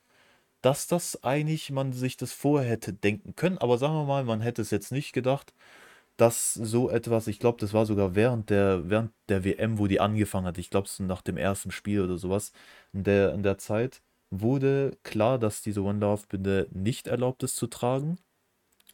dass 0.63 0.87
das 0.89 1.23
eigentlich 1.25 1.71
man 1.71 1.93
sich 1.93 2.17
das 2.17 2.33
vorher 2.33 2.71
hätte 2.71 2.93
denken 2.93 3.37
können, 3.37 3.59
aber 3.59 3.79
sagen 3.79 3.95
wir 3.95 4.05
mal, 4.05 4.25
man 4.25 4.41
hätte 4.41 4.63
es 4.63 4.71
jetzt 4.71 4.93
nicht 4.93 5.13
gedacht, 5.13 5.55
dass 6.17 6.55
so 6.55 6.91
etwas, 6.91 7.27
ich 7.29 7.39
glaube, 7.41 7.59
das 7.61 7.73
war 7.75 7.87
sogar 7.87 8.15
während 8.15 8.51
der, 8.51 8.89
während 8.91 9.13
der 9.29 9.45
WM, 9.45 9.79
wo 9.79 9.87
die 9.87 10.01
angefangen 10.01 10.47
hat, 10.47 10.59
ich 10.59 10.71
glaube, 10.71 10.87
es 10.89 10.99
nach 11.01 11.23
dem 11.23 11.37
ersten 11.37 11.71
Spiel 11.71 12.01
oder 12.03 12.17
sowas, 12.19 12.53
in 12.93 13.05
der, 13.05 13.35
in 13.35 13.43
der 13.43 13.59
Zeit, 13.59 14.03
wurde 14.31 14.97
klar, 15.03 15.39
dass 15.39 15.63
diese 15.63 15.83
One 15.83 16.01
Love 16.01 16.25
Binde 16.29 16.69
nicht 16.73 17.07
erlaubt 17.09 17.43
ist 17.43 17.57
zu 17.57 17.67
tragen. 17.67 18.19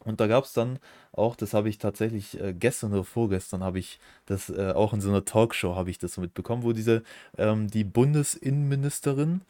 Und 0.05 0.19
da 0.19 0.27
gab 0.27 0.45
es 0.45 0.53
dann 0.53 0.79
auch, 1.11 1.35
das 1.35 1.53
habe 1.53 1.69
ich 1.69 1.77
tatsächlich 1.77 2.39
äh, 2.39 2.53
gestern 2.53 2.93
oder 2.93 3.03
vorgestern 3.03 3.63
habe 3.63 3.79
ich 3.79 3.99
das 4.25 4.49
äh, 4.49 4.71
auch 4.73 4.93
in 4.93 5.01
so 5.01 5.09
einer 5.09 5.25
Talkshow 5.25 5.75
habe 5.75 5.89
ich 5.89 5.97
das 5.97 6.17
mitbekommen, 6.17 6.63
wo 6.63 6.73
diese 6.73 7.03
ähm, 7.37 7.69
die 7.69 7.83
Bundesinnenministerin 7.83 9.41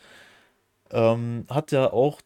ähm, 0.91 1.45
hat 1.50 1.72
ja 1.72 1.91
auch 1.91 2.22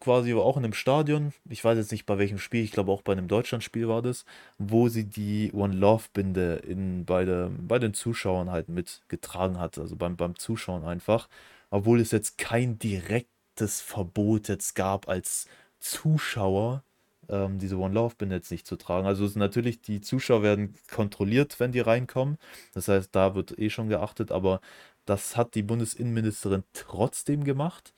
quasi 0.00 0.32
auch 0.34 0.56
in 0.56 0.64
einem 0.64 0.72
Stadion, 0.72 1.32
ich 1.48 1.64
weiß 1.64 1.78
jetzt 1.78 1.92
nicht 1.92 2.06
bei 2.06 2.18
welchem 2.18 2.38
Spiel, 2.38 2.64
ich 2.64 2.72
glaube 2.72 2.92
auch 2.92 3.02
bei 3.02 3.12
einem 3.12 3.28
Deutschlandspiel 3.28 3.88
war 3.88 4.02
das, 4.02 4.24
wo 4.58 4.88
sie 4.88 5.04
die 5.04 5.52
One 5.52 5.74
Love 5.74 6.04
Binde 6.12 6.56
in 6.66 7.04
bei, 7.04 7.24
der, 7.24 7.50
bei 7.58 7.78
den 7.78 7.94
Zuschauern 7.94 8.50
halt 8.50 8.68
mitgetragen 8.68 9.58
hat, 9.58 9.78
also 9.78 9.96
beim, 9.96 10.16
beim 10.16 10.36
Zuschauen 10.36 10.84
einfach, 10.84 11.28
obwohl 11.70 12.00
es 12.00 12.10
jetzt 12.10 12.38
kein 12.38 12.78
direktes 12.78 13.80
Verbot 13.80 14.48
jetzt 14.48 14.74
gab 14.74 15.08
als 15.08 15.46
Zuschauer 15.78 16.82
ähm, 17.28 17.58
diese 17.58 17.78
One 17.78 17.94
Love 17.94 18.14
Bin 18.16 18.30
jetzt 18.30 18.50
nicht 18.50 18.66
zu 18.66 18.76
tragen. 18.76 19.06
Also 19.06 19.26
natürlich, 19.38 19.80
die 19.82 20.00
Zuschauer 20.00 20.42
werden 20.42 20.74
kontrolliert, 20.90 21.58
wenn 21.60 21.72
die 21.72 21.80
reinkommen. 21.80 22.38
Das 22.74 22.88
heißt, 22.88 23.14
da 23.14 23.34
wird 23.34 23.58
eh 23.58 23.70
schon 23.70 23.88
geachtet, 23.88 24.32
aber 24.32 24.60
das 25.04 25.36
hat 25.36 25.54
die 25.54 25.62
Bundesinnenministerin 25.62 26.64
trotzdem 26.72 27.44
gemacht. 27.44 27.94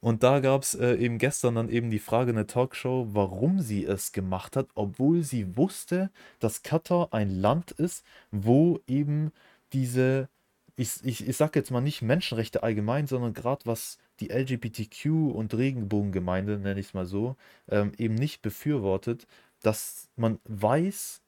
Und 0.00 0.24
da 0.24 0.40
gab 0.40 0.62
es 0.62 0.74
äh, 0.74 0.96
eben 0.96 1.18
gestern 1.18 1.54
dann 1.54 1.68
eben 1.68 1.90
die 1.90 2.00
Frage 2.00 2.30
in 2.30 2.36
der 2.36 2.48
Talkshow, 2.48 3.06
warum 3.12 3.60
sie 3.60 3.84
es 3.86 4.10
gemacht 4.10 4.56
hat, 4.56 4.66
obwohl 4.74 5.22
sie 5.22 5.56
wusste, 5.56 6.10
dass 6.40 6.64
Katar 6.64 7.10
ein 7.12 7.30
Land 7.30 7.70
ist, 7.70 8.04
wo 8.32 8.80
eben 8.88 9.30
diese, 9.72 10.28
ich, 10.74 11.04
ich, 11.04 11.28
ich 11.28 11.36
sage 11.36 11.58
jetzt 11.60 11.70
mal 11.70 11.80
nicht 11.80 12.02
Menschenrechte 12.02 12.64
allgemein, 12.64 13.06
sondern 13.06 13.32
gerade 13.32 13.64
was 13.64 13.98
die 14.22 14.32
LGBTQ- 14.32 15.32
und 15.32 15.54
Regenbogengemeinde, 15.54 16.58
nenne 16.58 16.80
ich 16.80 16.88
es 16.88 16.94
mal 16.94 17.06
so, 17.06 17.36
ähm, 17.68 17.92
eben 17.98 18.14
nicht 18.14 18.42
befürwortet, 18.42 19.26
dass 19.62 20.08
man 20.16 20.38
weiß, 20.44 21.22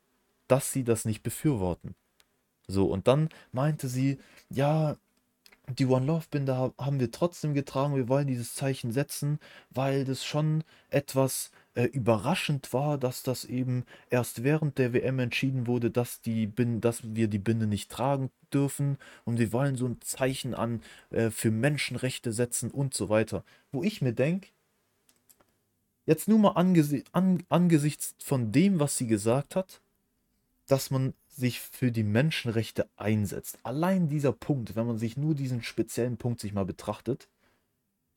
dass 0.49 0.73
sie 0.73 0.85
das 0.85 1.05
nicht 1.05 1.23
befürworten. 1.23 1.95
So, 2.69 2.87
und 2.87 3.09
dann 3.09 3.29
meinte 3.53 3.89
sie, 3.89 4.19
ja, 4.51 4.97
die 5.69 5.87
One 5.87 6.07
Love 6.07 6.27
Binde 6.31 6.73
haben 6.79 7.01
wir 7.01 7.11
trotzdem 7.11 7.55
getragen, 7.55 7.97
wir 7.97 8.09
wollen 8.09 8.27
dieses 8.27 8.55
Zeichen 8.55 8.93
setzen, 8.93 9.39
weil 9.71 10.05
das 10.05 10.25
schon 10.25 10.63
etwas 10.91 11.51
äh, 11.75 11.85
überraschend 11.85 12.73
war, 12.73 12.99
dass 12.99 13.23
das 13.23 13.45
eben 13.45 13.85
erst 14.11 14.45
während 14.45 14.79
der 14.79 14.93
WM 14.93 15.19
entschieden 15.19 15.67
wurde, 15.67 15.91
dass, 15.91 16.21
die 16.21 16.47
Bin 16.47 16.81
dass 16.81 17.15
wir 17.15 17.29
die 17.29 17.39
Binde 17.39 17.67
nicht 17.67 17.91
tragen 17.91 18.31
dürfen 18.53 18.99
und 19.25 19.39
wir 19.39 19.53
wollen 19.53 19.77
so 19.77 19.87
ein 19.87 20.01
Zeichen 20.01 20.55
an 20.55 20.83
äh, 21.11 21.31
für 21.31 21.51
Menschenrechte 21.51 22.33
setzen 22.33 22.71
und 22.71 22.95
so 22.95 23.09
weiter. 23.09 23.45
Wo 23.73 23.83
ich 23.83 24.03
mir 24.03 24.13
denke, 24.13 24.49
jetzt 26.07 26.29
nur 26.29 26.39
mal 26.39 26.53
angesi 26.53 27.05
an 27.13 27.43
angesichts 27.49 28.15
von 28.19 28.53
dem, 28.53 28.79
was 28.81 28.97
sie 28.97 29.07
gesagt 29.07 29.57
hat, 29.57 29.81
dass 30.67 30.91
man 30.91 31.15
sich 31.29 31.61
für 31.61 31.91
die 31.91 32.05
Menschenrechte 32.05 32.89
einsetzt. 32.97 33.59
Allein 33.65 34.09
dieser 34.09 34.33
Punkt, 34.33 34.77
wenn 34.77 34.87
man 34.87 34.99
sich 34.99 35.17
nur 35.17 35.35
diesen 35.35 35.63
speziellen 35.63 36.17
Punkt 36.17 36.41
sich 36.41 36.53
mal 36.53 36.65
betrachtet, 36.65 37.29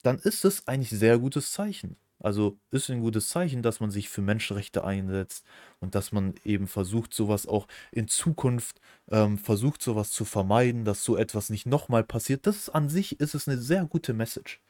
dann 0.04 0.20
ist 0.20 0.46
es 0.46 0.68
eigentlich 0.68 0.92
sehr 0.92 1.18
gutes 1.18 1.52
Zeichen. 1.52 1.98
Also 2.20 2.58
ist 2.72 2.90
ein 2.90 3.02
gutes 3.02 3.30
Zeichen, 3.30 3.62
dass 3.62 3.80
man 3.80 3.92
sich 3.92 4.10
für 4.10 4.22
Menschenrechte 4.22 4.84
einsetzt 4.84 5.46
und 5.80 5.94
dass 5.94 6.12
man 6.12 6.34
eben 6.44 6.68
versucht, 6.68 7.14
sowas 7.14 7.46
auch 7.48 7.68
in 7.92 8.08
Zukunft 8.08 8.82
ähm, 9.12 9.38
versucht, 9.38 9.84
sowas 9.84 10.10
zu 10.12 10.26
vermeiden, 10.26 10.84
dass 10.84 11.04
so 11.04 11.16
etwas 11.16 11.50
nicht 11.50 11.68
nochmal 11.68 12.04
passiert. 12.04 12.48
Das 12.48 12.70
an 12.70 12.90
sich 12.90 13.20
ist 13.20 13.36
es 13.36 13.48
eine 13.48 13.60
sehr 13.60 13.86
gute 13.86 14.14
Message. 14.14 14.62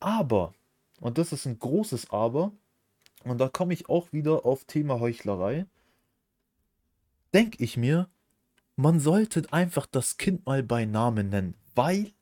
Aber, 0.00 0.54
und 1.00 1.18
das 1.18 1.32
ist 1.32 1.46
ein 1.46 1.58
großes 1.58 2.10
Aber, 2.10 2.52
und 3.24 3.38
da 3.38 3.48
komme 3.48 3.72
ich 3.72 3.88
auch 3.88 4.12
wieder 4.12 4.44
auf 4.44 4.64
Thema 4.64 4.98
Heuchlerei, 4.98 5.66
denke 7.32 7.62
ich 7.62 7.76
mir, 7.76 8.08
man 8.74 9.00
sollte 9.00 9.52
einfach 9.52 9.86
das 9.86 10.16
Kind 10.16 10.46
mal 10.46 10.62
bei 10.62 10.84
Namen 10.84 11.30
nennen, 11.30 11.54
weil 11.74 12.12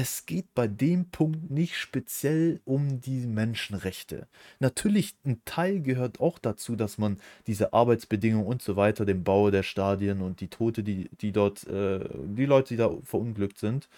es 0.00 0.26
geht 0.26 0.54
bei 0.54 0.68
dem 0.68 1.10
Punkt 1.10 1.50
nicht 1.50 1.76
speziell 1.76 2.60
um 2.64 3.00
die 3.00 3.26
Menschenrechte. 3.26 4.28
Natürlich, 4.60 5.16
ein 5.26 5.42
Teil 5.44 5.80
gehört 5.80 6.20
auch 6.20 6.38
dazu, 6.38 6.76
dass 6.76 6.98
man 6.98 7.18
diese 7.48 7.72
Arbeitsbedingungen 7.72 8.46
und 8.46 8.62
so 8.62 8.76
weiter, 8.76 9.04
den 9.04 9.24
Bau 9.24 9.50
der 9.50 9.64
Stadien 9.64 10.22
und 10.22 10.40
die 10.40 10.46
Tote, 10.46 10.84
die, 10.84 11.10
die 11.20 11.32
dort, 11.32 11.66
äh, 11.66 12.08
die 12.28 12.46
Leute, 12.46 12.74
die 12.74 12.76
da 12.76 12.92
verunglückt 13.02 13.58
sind, 13.58 13.88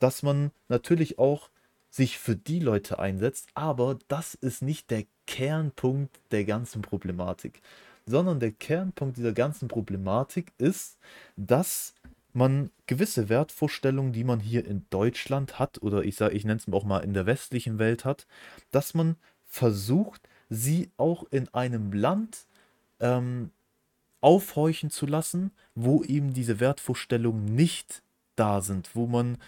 dass 0.00 0.22
man 0.22 0.50
natürlich 0.68 1.18
auch 1.18 1.48
sich 1.88 2.18
für 2.18 2.36
die 2.36 2.60
Leute 2.60 2.98
einsetzt, 2.98 3.48
aber 3.54 3.98
das 4.08 4.34
ist 4.34 4.60
nicht 4.60 4.90
der 4.90 5.04
Kernpunkt 5.26 6.20
der 6.30 6.44
ganzen 6.44 6.82
Problematik, 6.82 7.62
sondern 8.04 8.38
der 8.38 8.52
Kernpunkt 8.52 9.16
dieser 9.16 9.32
ganzen 9.32 9.68
Problematik 9.68 10.52
ist, 10.58 10.98
dass 11.36 11.94
man 12.32 12.70
gewisse 12.86 13.28
Wertvorstellungen, 13.28 14.12
die 14.12 14.24
man 14.24 14.40
hier 14.40 14.66
in 14.66 14.86
Deutschland 14.90 15.58
hat, 15.58 15.82
oder 15.82 16.04
ich 16.04 16.16
sage, 16.16 16.34
ich 16.34 16.44
nenne 16.44 16.60
es 16.64 16.72
auch 16.72 16.84
mal 16.84 17.00
in 17.00 17.14
der 17.14 17.26
westlichen 17.26 17.78
Welt 17.78 18.04
hat, 18.04 18.26
dass 18.70 18.94
man 18.94 19.16
versucht, 19.46 20.28
sie 20.50 20.90
auch 20.96 21.24
in 21.30 21.48
einem 21.54 21.92
Land 21.92 22.46
ähm, 23.00 23.50
aufhorchen 24.20 24.90
zu 24.90 25.06
lassen, 25.06 25.52
wo 25.74 26.02
eben 26.02 26.32
diese 26.32 26.60
Wertvorstellungen 26.60 27.44
nicht 27.44 28.02
da 28.36 28.60
sind, 28.60 28.94
wo 28.94 29.06
man 29.06 29.38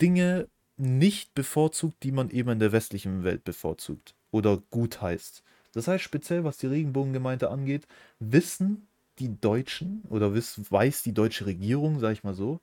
Dinge 0.00 0.48
nicht 0.76 1.34
bevorzugt, 1.34 2.02
die 2.02 2.12
man 2.12 2.30
eben 2.30 2.50
in 2.50 2.58
der 2.58 2.72
westlichen 2.72 3.24
Welt 3.24 3.44
bevorzugt 3.44 4.14
oder 4.30 4.58
gut 4.70 5.00
heißt. 5.00 5.42
Das 5.72 5.88
heißt, 5.88 6.02
speziell 6.02 6.44
was 6.44 6.56
die 6.56 6.66
Regenbogengemeinde 6.66 7.50
angeht, 7.50 7.86
wissen 8.18 8.86
die 9.18 9.40
Deutschen 9.40 10.02
oder 10.08 10.34
weiß 10.34 11.02
die 11.02 11.14
deutsche 11.14 11.46
Regierung, 11.46 12.00
sage 12.00 12.14
ich 12.14 12.24
mal 12.24 12.34
so, 12.34 12.60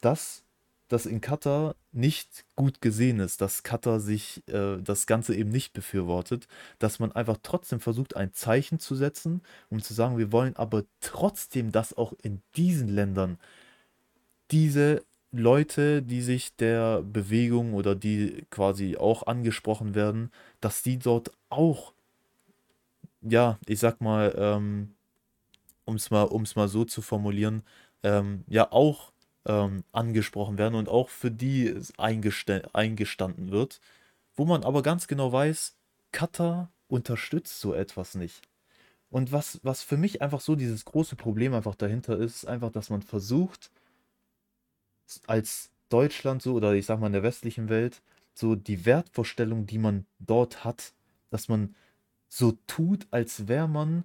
dass 0.00 0.44
das 0.88 1.06
in 1.06 1.20
Katar 1.20 1.74
nicht 1.92 2.46
gut 2.56 2.80
gesehen 2.80 3.20
ist, 3.20 3.40
dass 3.40 3.62
Katar 3.62 4.00
sich 4.00 4.42
äh, 4.48 4.78
das 4.82 5.06
Ganze 5.06 5.34
eben 5.34 5.50
nicht 5.50 5.74
befürwortet, 5.74 6.48
dass 6.78 6.98
man 6.98 7.12
einfach 7.12 7.36
trotzdem 7.42 7.80
versucht, 7.80 8.16
ein 8.16 8.32
Zeichen 8.32 8.78
zu 8.78 8.94
setzen, 8.94 9.42
um 9.68 9.82
zu 9.82 9.92
sagen, 9.94 10.18
wir 10.18 10.32
wollen 10.32 10.56
aber 10.56 10.84
trotzdem, 11.00 11.72
dass 11.72 11.96
auch 11.96 12.14
in 12.22 12.40
diesen 12.56 12.88
Ländern 12.88 13.38
diese 14.50 15.02
Leute, 15.30 16.02
die 16.02 16.22
sich 16.22 16.56
der 16.56 17.02
Bewegung 17.02 17.74
oder 17.74 17.94
die 17.94 18.46
quasi 18.50 18.96
auch 18.96 19.26
angesprochen 19.26 19.94
werden, 19.94 20.30
dass 20.60 20.82
die 20.82 20.98
dort 20.98 21.32
auch, 21.50 21.92
ja, 23.20 23.58
ich 23.66 23.78
sag 23.78 24.00
mal, 24.00 24.34
ähm, 24.38 24.94
um 25.88 25.96
es 25.96 26.10
mal, 26.10 26.24
um's 26.24 26.54
mal 26.54 26.68
so 26.68 26.84
zu 26.84 27.00
formulieren, 27.02 27.62
ähm, 28.02 28.44
ja 28.46 28.70
auch 28.70 29.12
ähm, 29.46 29.84
angesprochen 29.90 30.58
werden 30.58 30.74
und 30.74 30.88
auch 30.88 31.08
für 31.08 31.30
die 31.30 31.74
eingestanden 31.96 33.50
wird, 33.50 33.80
wo 34.36 34.44
man 34.44 34.64
aber 34.64 34.82
ganz 34.82 35.08
genau 35.08 35.32
weiß, 35.32 35.76
Katar 36.12 36.70
unterstützt 36.88 37.60
so 37.60 37.72
etwas 37.74 38.14
nicht. 38.14 38.42
Und 39.10 39.32
was, 39.32 39.60
was 39.62 39.82
für 39.82 39.96
mich 39.96 40.20
einfach 40.20 40.40
so 40.40 40.54
dieses 40.54 40.84
große 40.84 41.16
Problem 41.16 41.54
einfach 41.54 41.74
dahinter 41.74 42.18
ist, 42.18 42.36
ist 42.36 42.44
einfach, 42.44 42.70
dass 42.70 42.90
man 42.90 43.00
versucht, 43.00 43.70
als 45.26 45.70
Deutschland 45.88 46.42
so, 46.42 46.52
oder 46.52 46.74
ich 46.74 46.84
sag 46.84 47.00
mal 47.00 47.06
in 47.06 47.14
der 47.14 47.22
westlichen 47.22 47.70
Welt, 47.70 48.02
so 48.34 48.54
die 48.54 48.84
Wertvorstellung, 48.84 49.64
die 49.66 49.78
man 49.78 50.04
dort 50.18 50.64
hat, 50.64 50.92
dass 51.30 51.48
man 51.48 51.74
so 52.28 52.52
tut, 52.66 53.06
als 53.10 53.48
wäre 53.48 53.68
man 53.68 54.04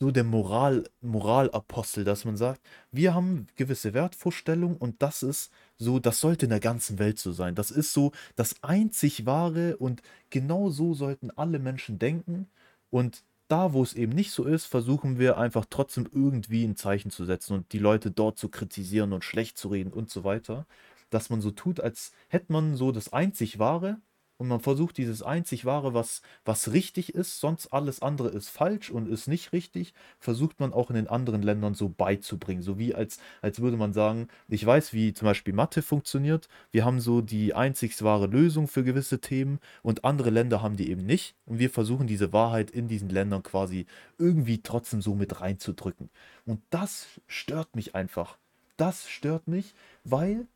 so 0.00 0.10
der 0.10 0.24
Moral, 0.24 0.84
Moralapostel, 1.00 2.04
dass 2.04 2.24
man 2.24 2.36
sagt, 2.36 2.60
wir 2.92 3.14
haben 3.14 3.46
gewisse 3.56 3.94
Wertvorstellungen 3.94 4.76
und 4.76 5.00
das 5.02 5.22
ist 5.22 5.50
so, 5.78 5.98
das 5.98 6.20
sollte 6.20 6.46
in 6.46 6.50
der 6.50 6.60
ganzen 6.60 6.98
Welt 6.98 7.18
so 7.18 7.32
sein. 7.32 7.54
Das 7.54 7.70
ist 7.70 7.92
so 7.92 8.12
das 8.34 8.62
einzig 8.62 9.24
wahre 9.26 9.76
und 9.78 10.02
genau 10.30 10.68
so 10.70 10.94
sollten 10.94 11.30
alle 11.30 11.58
Menschen 11.58 11.98
denken. 11.98 12.48
Und 12.90 13.24
da, 13.48 13.72
wo 13.72 13.82
es 13.82 13.94
eben 13.94 14.12
nicht 14.12 14.32
so 14.32 14.44
ist, 14.44 14.66
versuchen 14.66 15.18
wir 15.18 15.38
einfach 15.38 15.66
trotzdem 15.70 16.08
irgendwie 16.12 16.64
ein 16.64 16.76
Zeichen 16.76 17.10
zu 17.10 17.24
setzen 17.24 17.54
und 17.54 17.72
die 17.72 17.78
Leute 17.78 18.10
dort 18.10 18.38
zu 18.38 18.48
kritisieren 18.48 19.12
und 19.12 19.24
schlecht 19.24 19.56
zu 19.56 19.68
reden 19.68 19.92
und 19.92 20.10
so 20.10 20.24
weiter. 20.24 20.66
Dass 21.10 21.30
man 21.30 21.40
so 21.40 21.52
tut, 21.52 21.80
als 21.80 22.12
hätte 22.28 22.52
man 22.52 22.76
so 22.76 22.92
das 22.92 23.12
einzig 23.12 23.58
wahre 23.58 23.98
und 24.38 24.48
man 24.48 24.60
versucht 24.60 24.98
dieses 24.98 25.22
einzig 25.22 25.64
wahre, 25.64 25.94
was, 25.94 26.22
was 26.44 26.72
richtig 26.72 27.14
ist, 27.14 27.40
sonst 27.40 27.72
alles 27.72 28.02
andere 28.02 28.28
ist 28.28 28.48
falsch 28.48 28.90
und 28.90 29.08
ist 29.08 29.28
nicht 29.28 29.52
richtig, 29.52 29.94
versucht 30.18 30.60
man 30.60 30.72
auch 30.72 30.90
in 30.90 30.96
den 30.96 31.08
anderen 31.08 31.42
Ländern 31.42 31.74
so 31.74 31.88
beizubringen. 31.88 32.62
So 32.62 32.78
wie 32.78 32.94
als, 32.94 33.18
als 33.40 33.60
würde 33.60 33.76
man 33.76 33.92
sagen, 33.92 34.28
ich 34.48 34.64
weiß, 34.64 34.92
wie 34.92 35.12
zum 35.12 35.26
Beispiel 35.26 35.54
Mathe 35.54 35.82
funktioniert, 35.82 36.48
wir 36.70 36.84
haben 36.84 37.00
so 37.00 37.20
die 37.20 37.54
einzig 37.54 38.00
wahre 38.02 38.26
Lösung 38.26 38.68
für 38.68 38.84
gewisse 38.84 39.20
Themen 39.20 39.58
und 39.82 40.04
andere 40.04 40.30
Länder 40.30 40.62
haben 40.62 40.76
die 40.76 40.90
eben 40.90 41.06
nicht 41.06 41.34
und 41.46 41.58
wir 41.58 41.70
versuchen 41.70 42.06
diese 42.06 42.32
Wahrheit 42.32 42.70
in 42.70 42.88
diesen 42.88 43.08
Ländern 43.08 43.42
quasi 43.42 43.86
irgendwie 44.18 44.62
trotzdem 44.62 45.00
so 45.00 45.14
mit 45.14 45.40
reinzudrücken. 45.40 46.10
Und 46.44 46.60
das 46.70 47.06
stört 47.26 47.74
mich 47.74 47.94
einfach. 47.94 48.36
Das 48.76 49.08
stört 49.08 49.48
mich, 49.48 49.74
weil 50.04 50.46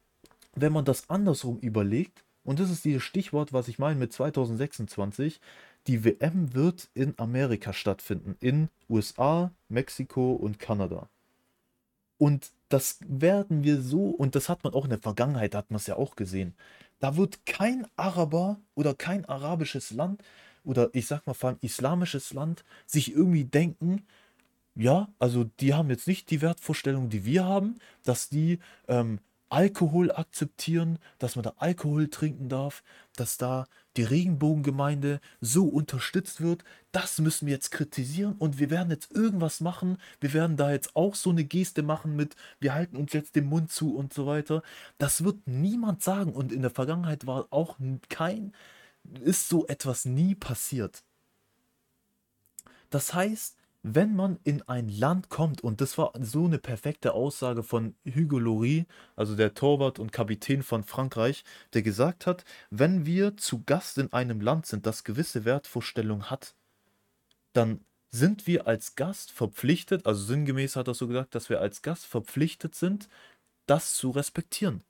wenn 0.55 0.73
man 0.73 0.85
das 0.85 1.09
andersrum 1.09 1.59
überlegt, 1.59 2.25
und 2.45 2.59
das 2.59 2.71
ist 2.71 2.85
dieses 2.85 3.03
Stichwort, 3.03 3.53
was 3.53 3.69
ich 3.69 3.79
meine 3.79 3.99
mit 3.99 4.13
2026. 4.13 5.41
Die 5.87 6.05
WM 6.05 6.55
wird 6.55 6.91
in 6.95 7.15
Amerika 7.19 7.73
stattfinden, 7.73 8.37
in 8.41 8.69
USA, 8.89 9.51
Mexiko 9.69 10.33
und 10.33 10.59
Kanada. 10.59 11.09
Und 12.19 12.51
das 12.69 12.99
werden 13.07 13.65
wir 13.65 13.81
so, 13.81 14.11
und 14.11 14.35
das 14.35 14.49
hat 14.49 14.63
man 14.63 14.75
auch 14.75 14.85
in 14.85 14.91
der 14.91 14.99
Vergangenheit, 14.99 15.55
hat 15.55 15.71
man 15.71 15.79
es 15.79 15.87
ja 15.87 15.97
auch 15.97 16.17
gesehen. 16.17 16.55
Da 16.99 17.17
wird 17.17 17.47
kein 17.47 17.87
Araber 17.97 18.61
oder 18.75 18.95
kein 18.95 19.25
arabisches 19.25 19.91
Land 19.91 20.23
oder 20.65 20.91
ich 20.93 21.07
sag 21.07 21.27
mal 21.27 21.35
vor 21.35 21.51
allem 21.51 21.59
islamisches 21.63 22.35
Land 22.35 22.65
sich 22.87 23.13
irgendwie 23.13 23.45
denken, 23.45 24.07
ja, 24.75 25.09
also 25.19 25.45
die 25.61 25.75
haben 25.75 25.91
jetzt 25.91 26.07
nicht 26.07 26.31
die 26.31 26.43
Wertvorstellung, 26.43 27.09
die 27.09 27.25
wir 27.25 27.45
haben, 27.45 27.77
dass 28.05 28.29
die 28.29 28.59
ähm, 28.87 29.19
Alkohol 29.51 30.13
akzeptieren, 30.13 30.99
dass 31.19 31.37
man 31.37 31.43
da 31.43 31.55
Alkohol 31.57 32.09
trinken 32.09 32.49
darf, 32.49 32.83
dass 33.17 33.37
da 33.37 33.67
die 33.97 34.05
Regenbogengemeinde 34.05 35.21
so 35.41 35.67
unterstützt 35.67 36.41
wird. 36.41 36.65
Das 36.93 37.19
müssen 37.19 37.47
wir 37.47 37.55
jetzt 37.55 37.71
kritisieren 37.71 38.37
und 38.39 38.59
wir 38.59 38.71
werden 38.71 38.91
jetzt 38.91 39.11
irgendwas 39.11 39.61
machen. 39.61 39.99
Wir 40.21 40.33
werden 40.33 40.57
da 40.57 40.71
jetzt 40.71 40.95
auch 40.95 41.17
so 41.17 41.31
eine 41.31 41.45
Geste 41.45 41.83
machen 41.83 42.15
mit, 42.17 42.37
wir 42.61 42.75
halten 42.75 42.97
uns 42.97 43.13
jetzt 43.13 43.35
den 43.35 43.47
Mund 43.47 43.73
zu 43.73 43.97
und 43.97 44.15
so 44.15 44.27
weiter. 44.27 44.63
Das 44.99 45.25
wird 45.25 45.47
niemand 45.47 46.03
sagen 46.03 46.33
und 46.33 46.53
in 46.53 46.63
der 46.63 46.71
Vergangenheit 46.71 47.27
war 47.27 47.49
auch 47.51 47.77
kein, 48.09 48.53
ist 49.23 49.49
so 49.49 49.67
etwas 49.67 50.05
nie 50.05 50.37
passiert. 50.37 51.03
Das 52.91 53.15
heißt, 53.15 53.57
wenn 53.83 54.15
man 54.15 54.39
in 54.45 54.63
ein 54.63 54.89
Land 54.89 55.31
kommt, 55.31 55.63
und 55.63 55.81
das 55.81 55.97
war 55.97 56.13
so 56.21 56.45
eine 56.45 56.59
perfekte 56.59 57.15
Aussage 57.15 57.63
von 57.63 57.95
Hugo 58.05 58.39
Lloris, 58.39 58.85
also 59.17 59.37
der 59.37 59.55
Torwart 59.55 59.99
und 59.99 60.13
Kapitän 60.13 60.63
von 60.63 60.85
Frankreich, 60.85 61.45
der 61.73 61.83
gesagt 61.83 62.27
hat, 62.27 62.45
wenn 62.71 63.07
wir 63.07 63.37
zu 63.37 63.63
Gast 63.65 63.99
in 63.99 64.13
einem 64.13 64.41
Land 64.41 64.67
sind, 64.67 64.87
das 64.87 65.05
gewisse 65.05 65.45
Wertvorstellungen 65.45 66.31
hat, 66.31 66.55
dann 67.53 67.85
sind 68.11 68.47
wir 68.47 68.67
als 68.67 68.97
Gast 68.97 69.33
verpflichtet, 69.33 70.07
also 70.07 70.23
sinngemäß 70.25 70.77
hat 70.77 70.89
er 70.89 70.95
so 70.95 71.07
gesagt, 71.07 71.35
dass 71.35 71.49
wir 71.49 71.61
als 71.61 71.83
Gast 71.83 72.07
verpflichtet 72.07 72.75
sind, 72.75 73.09
das 73.67 73.95
zu 73.95 74.11
respektieren. 74.11 74.83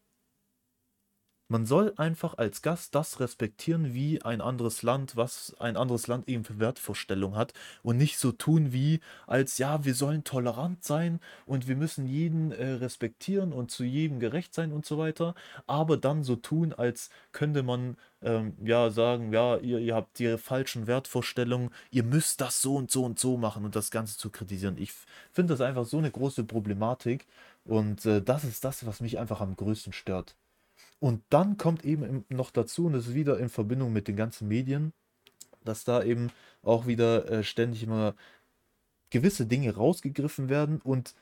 Man 1.50 1.66
soll 1.66 1.92
einfach 1.96 2.38
als 2.38 2.62
Gast 2.62 2.94
das 2.94 3.18
respektieren, 3.18 3.92
wie 3.92 4.22
ein 4.22 4.40
anderes 4.40 4.84
Land, 4.84 5.16
was 5.16 5.52
ein 5.58 5.76
anderes 5.76 6.06
Land 6.06 6.28
eben 6.28 6.44
für 6.44 6.60
Wertvorstellungen 6.60 7.36
hat 7.36 7.54
und 7.82 7.96
nicht 7.96 8.18
so 8.18 8.30
tun 8.30 8.72
wie 8.72 9.00
als 9.26 9.58
ja, 9.58 9.84
wir 9.84 9.96
sollen 9.96 10.22
tolerant 10.22 10.84
sein 10.84 11.18
und 11.46 11.66
wir 11.66 11.74
müssen 11.74 12.06
jeden 12.06 12.52
äh, 12.52 12.74
respektieren 12.74 13.52
und 13.52 13.72
zu 13.72 13.82
jedem 13.82 14.20
gerecht 14.20 14.54
sein 14.54 14.70
und 14.70 14.86
so 14.86 14.96
weiter, 14.96 15.34
aber 15.66 15.96
dann 15.96 16.22
so 16.22 16.36
tun, 16.36 16.72
als 16.72 17.10
könnte 17.32 17.64
man 17.64 17.96
ähm, 18.22 18.56
ja 18.62 18.90
sagen, 18.90 19.32
ja, 19.32 19.56
ihr, 19.56 19.80
ihr 19.80 19.96
habt 19.96 20.20
die 20.20 20.38
falschen 20.38 20.86
Wertvorstellungen, 20.86 21.70
ihr 21.90 22.04
müsst 22.04 22.40
das 22.40 22.62
so 22.62 22.76
und 22.76 22.92
so 22.92 23.04
und 23.04 23.18
so 23.18 23.36
machen 23.36 23.64
und 23.64 23.74
das 23.74 23.90
Ganze 23.90 24.16
zu 24.16 24.30
kritisieren. 24.30 24.78
Ich 24.78 24.92
finde 25.32 25.54
das 25.54 25.60
einfach 25.60 25.84
so 25.84 25.98
eine 25.98 26.12
große 26.12 26.44
Problematik 26.44 27.26
und 27.64 28.06
äh, 28.06 28.22
das 28.22 28.44
ist 28.44 28.62
das, 28.64 28.86
was 28.86 29.00
mich 29.00 29.18
einfach 29.18 29.40
am 29.40 29.56
größten 29.56 29.92
stört. 29.92 30.36
Und 31.00 31.22
dann 31.30 31.56
kommt 31.56 31.84
eben 31.84 32.24
noch 32.28 32.50
dazu, 32.50 32.86
und 32.86 32.92
das 32.92 33.08
ist 33.08 33.14
wieder 33.14 33.38
in 33.38 33.48
Verbindung 33.48 33.92
mit 33.92 34.06
den 34.06 34.16
ganzen 34.16 34.48
Medien, 34.48 34.92
dass 35.64 35.84
da 35.84 36.04
eben 36.04 36.30
auch 36.62 36.86
wieder 36.86 37.28
äh, 37.30 37.42
ständig 37.42 37.82
immer 37.82 38.14
gewisse 39.08 39.46
Dinge 39.46 39.74
rausgegriffen 39.74 40.48
werden 40.48 40.80
und 40.80 41.14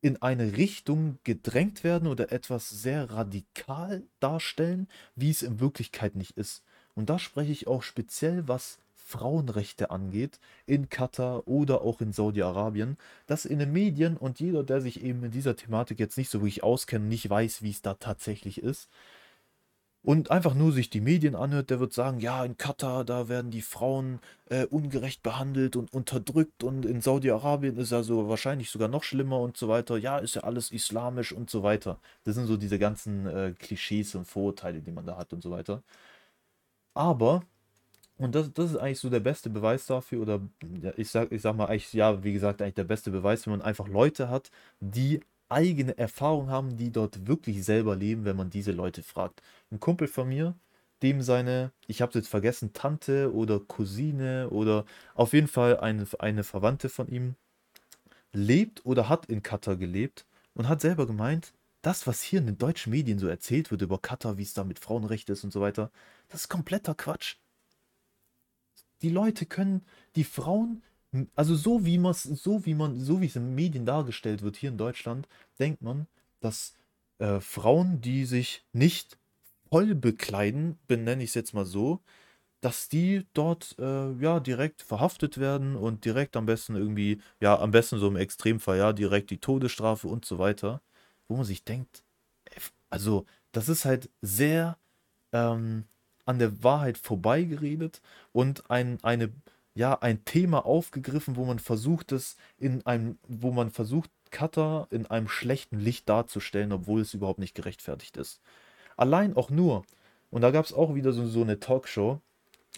in 0.00 0.20
eine 0.20 0.56
Richtung 0.56 1.18
gedrängt 1.22 1.84
werden 1.84 2.08
oder 2.08 2.32
etwas 2.32 2.68
sehr 2.68 3.10
radikal 3.10 4.02
darstellen, 4.18 4.88
wie 5.14 5.30
es 5.30 5.42
in 5.42 5.60
Wirklichkeit 5.60 6.16
nicht 6.16 6.36
ist. 6.36 6.64
Und 6.94 7.08
da 7.08 7.18
spreche 7.18 7.52
ich 7.52 7.68
auch 7.68 7.84
speziell, 7.84 8.48
was 8.48 8.78
Frauenrechte 9.04 9.90
angeht, 9.90 10.40
in 10.66 10.88
Katar 10.88 11.46
oder 11.48 11.82
auch 11.82 12.00
in 12.00 12.12
Saudi-Arabien, 12.12 12.96
dass 13.26 13.44
in 13.44 13.58
den 13.58 13.72
Medien 13.72 14.16
und 14.16 14.40
jeder, 14.40 14.64
der 14.64 14.80
sich 14.80 15.02
eben 15.02 15.24
in 15.24 15.30
dieser 15.30 15.56
Thematik 15.56 15.98
jetzt 16.00 16.18
nicht 16.18 16.30
so 16.30 16.40
wirklich 16.40 16.62
auskennt, 16.62 17.08
nicht 17.08 17.28
weiß, 17.28 17.62
wie 17.62 17.70
es 17.70 17.82
da 17.82 17.94
tatsächlich 17.94 18.62
ist, 18.62 18.88
und 20.04 20.30
einfach 20.32 20.54
nur 20.54 20.72
sich 20.72 20.90
die 20.90 21.00
Medien 21.00 21.36
anhört, 21.36 21.70
der 21.70 21.78
wird 21.78 21.92
sagen, 21.92 22.18
ja, 22.18 22.44
in 22.44 22.56
Katar, 22.56 23.04
da 23.04 23.28
werden 23.28 23.52
die 23.52 23.62
Frauen 23.62 24.18
äh, 24.46 24.66
ungerecht 24.66 25.22
behandelt 25.22 25.76
und 25.76 25.92
unterdrückt 25.94 26.64
und 26.64 26.84
in 26.84 27.00
Saudi-Arabien 27.00 27.76
ist 27.76 27.92
also 27.92 28.28
wahrscheinlich 28.28 28.70
sogar 28.70 28.88
noch 28.88 29.04
schlimmer 29.04 29.38
und 29.40 29.56
so 29.56 29.68
weiter. 29.68 29.96
Ja, 29.98 30.18
ist 30.18 30.34
ja 30.34 30.42
alles 30.42 30.72
islamisch 30.72 31.32
und 31.32 31.50
so 31.50 31.62
weiter. 31.62 32.00
Das 32.24 32.34
sind 32.34 32.46
so 32.46 32.56
diese 32.56 32.78
ganzen 32.80 33.26
äh, 33.26 33.54
Klischees 33.56 34.14
und 34.16 34.24
Vorurteile, 34.26 34.80
die 34.82 34.90
man 34.92 35.06
da 35.06 35.16
hat 35.16 35.32
und 35.32 35.42
so 35.42 35.50
weiter. 35.52 35.82
Aber 36.94 37.42
und 38.24 38.34
das, 38.34 38.52
das 38.52 38.70
ist 38.72 38.76
eigentlich 38.76 39.00
so 39.00 39.10
der 39.10 39.20
beste 39.20 39.50
Beweis 39.50 39.86
dafür, 39.86 40.22
oder 40.22 40.40
ich 40.96 41.10
sag, 41.10 41.32
ich 41.32 41.42
sag 41.42 41.56
mal 41.56 41.66
eigentlich, 41.66 41.92
ja, 41.92 42.22
wie 42.24 42.32
gesagt, 42.32 42.62
eigentlich 42.62 42.74
der 42.74 42.84
beste 42.84 43.10
Beweis, 43.10 43.46
wenn 43.46 43.52
man 43.52 43.62
einfach 43.62 43.88
Leute 43.88 44.28
hat, 44.28 44.50
die 44.80 45.20
eigene 45.48 45.96
Erfahrung 45.98 46.48
haben, 46.48 46.76
die 46.76 46.90
dort 46.90 47.26
wirklich 47.26 47.64
selber 47.64 47.96
leben, 47.96 48.24
wenn 48.24 48.36
man 48.36 48.50
diese 48.50 48.72
Leute 48.72 49.02
fragt. 49.02 49.42
Ein 49.70 49.80
Kumpel 49.80 50.08
von 50.08 50.28
mir, 50.28 50.54
dem 51.02 51.22
seine, 51.22 51.72
ich 51.86 52.00
habe 52.02 52.12
jetzt 52.14 52.28
vergessen, 52.28 52.72
Tante 52.72 53.32
oder 53.34 53.60
Cousine 53.60 54.50
oder 54.50 54.84
auf 55.14 55.32
jeden 55.32 55.48
Fall 55.48 55.78
eine, 55.78 56.06
eine 56.20 56.44
Verwandte 56.44 56.88
von 56.88 57.08
ihm, 57.08 57.34
lebt 58.32 58.84
oder 58.86 59.08
hat 59.08 59.26
in 59.26 59.42
Katar 59.42 59.76
gelebt 59.76 60.26
und 60.54 60.68
hat 60.68 60.80
selber 60.80 61.06
gemeint, 61.06 61.52
das, 61.82 62.06
was 62.06 62.22
hier 62.22 62.38
in 62.40 62.46
den 62.46 62.58
deutschen 62.58 62.90
Medien 62.90 63.18
so 63.18 63.26
erzählt 63.26 63.70
wird 63.70 63.82
über 63.82 63.98
Katar, 63.98 64.38
wie 64.38 64.42
es 64.42 64.54
da 64.54 64.64
mit 64.64 64.78
Frauenrechten 64.78 65.32
ist 65.32 65.44
und 65.44 65.52
so 65.52 65.60
weiter, 65.60 65.90
das 66.28 66.42
ist 66.42 66.48
kompletter 66.48 66.94
Quatsch. 66.94 67.36
Die 69.02 69.10
Leute 69.10 69.46
können 69.46 69.82
die 70.16 70.24
Frauen, 70.24 70.82
also 71.34 71.54
so 71.54 71.84
wie 71.84 71.98
man 71.98 72.14
so 72.14 72.64
wie 72.66 72.74
man, 72.74 73.00
so 73.00 73.20
wie 73.20 73.26
es 73.26 73.36
in 73.36 73.54
Medien 73.54 73.86
dargestellt 73.86 74.42
wird 74.42 74.56
hier 74.56 74.70
in 74.70 74.78
Deutschland, 74.78 75.28
denkt 75.58 75.82
man, 75.82 76.06
dass 76.40 76.74
äh, 77.18 77.40
Frauen, 77.40 78.00
die 78.00 78.24
sich 78.24 78.64
nicht 78.72 79.18
voll 79.70 79.94
bekleiden, 79.94 80.78
benenne 80.88 81.22
ich 81.22 81.30
es 81.30 81.34
jetzt 81.34 81.54
mal 81.54 81.64
so, 81.66 82.00
dass 82.62 82.88
die 82.88 83.26
dort 83.34 83.76
äh, 83.78 84.12
ja 84.14 84.40
direkt 84.40 84.82
verhaftet 84.82 85.38
werden 85.38 85.76
und 85.76 86.04
direkt 86.04 86.36
am 86.36 86.46
besten 86.46 86.76
irgendwie, 86.76 87.20
ja, 87.40 87.58
am 87.58 87.72
besten 87.72 87.98
so 87.98 88.08
im 88.08 88.16
Extremfall, 88.16 88.78
ja, 88.78 88.92
direkt 88.92 89.30
die 89.30 89.40
Todesstrafe 89.40 90.08
und 90.08 90.24
so 90.24 90.38
weiter. 90.38 90.82
Wo 91.28 91.36
man 91.36 91.44
sich 91.46 91.64
denkt, 91.64 92.04
also, 92.90 93.26
das 93.52 93.68
ist 93.68 93.84
halt 93.84 94.10
sehr 94.22 94.78
ähm, 95.32 95.86
an 96.24 96.38
der 96.38 96.62
Wahrheit 96.62 96.98
vorbeigeredet 96.98 98.00
und 98.32 98.70
ein, 98.70 98.98
eine, 99.02 99.30
ja, 99.74 99.98
ein 100.00 100.24
Thema 100.24 100.64
aufgegriffen, 100.64 101.36
wo 101.36 101.44
man 101.44 101.58
versucht 101.58 102.12
es 102.12 102.36
in 102.58 102.84
einem, 102.86 103.18
wo 103.26 103.50
man 103.50 103.70
versucht, 103.70 104.10
Cutter 104.32 104.88
in 104.90 105.06
einem 105.06 105.28
schlechten 105.28 105.78
Licht 105.78 106.08
darzustellen, 106.08 106.72
obwohl 106.72 107.02
es 107.02 107.14
überhaupt 107.14 107.38
nicht 107.38 107.54
gerechtfertigt 107.54 108.16
ist. 108.16 108.40
Allein 108.96 109.36
auch 109.36 109.50
nur, 109.50 109.84
und 110.30 110.42
da 110.42 110.50
gab 110.50 110.64
es 110.64 110.72
auch 110.72 110.94
wieder 110.94 111.12
so, 111.12 111.26
so 111.26 111.42
eine 111.42 111.60
Talkshow, 111.60 112.20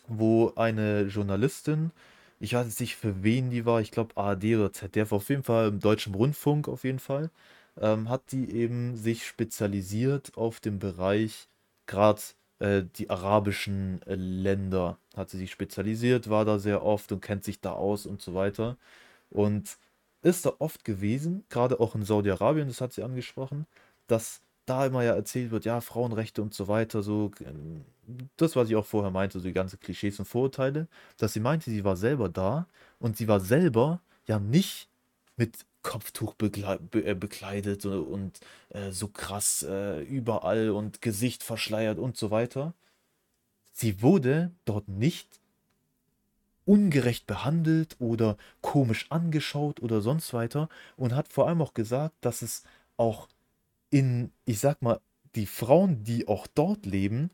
wo 0.08 0.52
eine 0.56 1.02
Journalistin, 1.02 1.92
ich 2.40 2.54
weiß 2.54 2.66
jetzt 2.66 2.80
nicht 2.80 2.96
für 2.96 3.22
wen 3.22 3.50
die 3.50 3.64
war, 3.64 3.80
ich 3.80 3.90
glaube 3.90 4.16
ARD 4.16 4.44
oder 4.56 4.72
ZDF, 4.72 5.12
auf 5.12 5.28
jeden 5.30 5.44
Fall 5.44 5.68
im 5.68 5.80
deutschen 5.80 6.14
Rundfunk 6.14 6.68
auf 6.68 6.84
jeden 6.84 6.98
Fall, 6.98 7.30
ähm, 7.80 8.08
hat 8.08 8.32
die 8.32 8.50
eben 8.50 8.96
sich 8.96 9.26
spezialisiert 9.26 10.36
auf 10.36 10.60
den 10.60 10.78
Bereich 10.78 11.48
gerade 11.86 12.20
äh, 12.58 12.84
die 12.96 13.10
arabischen 13.10 14.02
äh, 14.02 14.14
Länder 14.14 14.98
hat 15.16 15.30
sie 15.30 15.38
sich 15.38 15.50
spezialisiert, 15.50 16.30
war 16.30 16.44
da 16.44 16.58
sehr 16.58 16.82
oft 16.84 17.12
und 17.12 17.20
kennt 17.20 17.44
sich 17.44 17.60
da 17.60 17.72
aus 17.72 18.06
und 18.06 18.22
so 18.22 18.34
weiter. 18.34 18.76
Und 19.30 19.78
ist 20.22 20.46
da 20.46 20.54
oft 20.58 20.84
gewesen, 20.84 21.44
gerade 21.50 21.80
auch 21.80 21.94
in 21.94 22.04
Saudi-Arabien, 22.04 22.68
das 22.68 22.80
hat 22.80 22.92
sie 22.92 23.02
angesprochen, 23.02 23.66
dass 24.06 24.40
da 24.66 24.86
immer 24.86 25.02
ja 25.02 25.14
erzählt 25.14 25.50
wird, 25.50 25.64
ja, 25.64 25.80
Frauenrechte 25.80 26.42
und 26.42 26.54
so 26.54 26.68
weiter, 26.68 27.02
so 27.02 27.30
das, 28.36 28.56
was 28.56 28.70
ich 28.70 28.76
auch 28.76 28.86
vorher 28.86 29.10
meinte, 29.10 29.38
so 29.38 29.44
die 29.46 29.52
ganzen 29.52 29.80
Klischees 29.80 30.18
und 30.18 30.24
Vorurteile, 30.24 30.88
dass 31.18 31.32
sie 31.34 31.40
meinte, 31.40 31.70
sie 31.70 31.84
war 31.84 31.96
selber 31.96 32.28
da 32.28 32.66
und 32.98 33.16
sie 33.16 33.28
war 33.28 33.40
selber 33.40 34.00
ja 34.26 34.38
nicht 34.38 34.88
mit 35.36 35.66
Kopftuch 35.84 36.34
äh, 36.40 37.14
bekleidet 37.14 37.86
und, 37.86 38.02
und 38.06 38.40
äh, 38.70 38.90
so 38.90 39.06
krass 39.06 39.64
äh, 39.68 40.02
überall 40.02 40.70
und 40.70 41.00
Gesicht 41.00 41.44
verschleiert 41.44 42.00
und 42.00 42.16
so 42.16 42.32
weiter. 42.32 42.74
Sie 43.72 44.02
wurde 44.02 44.50
dort 44.64 44.88
nicht 44.88 45.40
ungerecht 46.64 47.26
behandelt 47.26 47.96
oder 48.00 48.36
komisch 48.62 49.06
angeschaut 49.10 49.80
oder 49.80 50.00
sonst 50.00 50.32
weiter 50.32 50.68
und 50.96 51.14
hat 51.14 51.28
vor 51.32 51.46
allem 51.46 51.62
auch 51.62 51.74
gesagt, 51.74 52.16
dass 52.22 52.42
es 52.42 52.64
auch 52.96 53.28
in, 53.90 54.32
ich 54.46 54.58
sag 54.58 54.82
mal, 54.82 55.00
die 55.34 55.46
Frauen, 55.46 56.04
die 56.04 56.26
auch 56.26 56.46
dort 56.46 56.86
leben, 56.86 57.30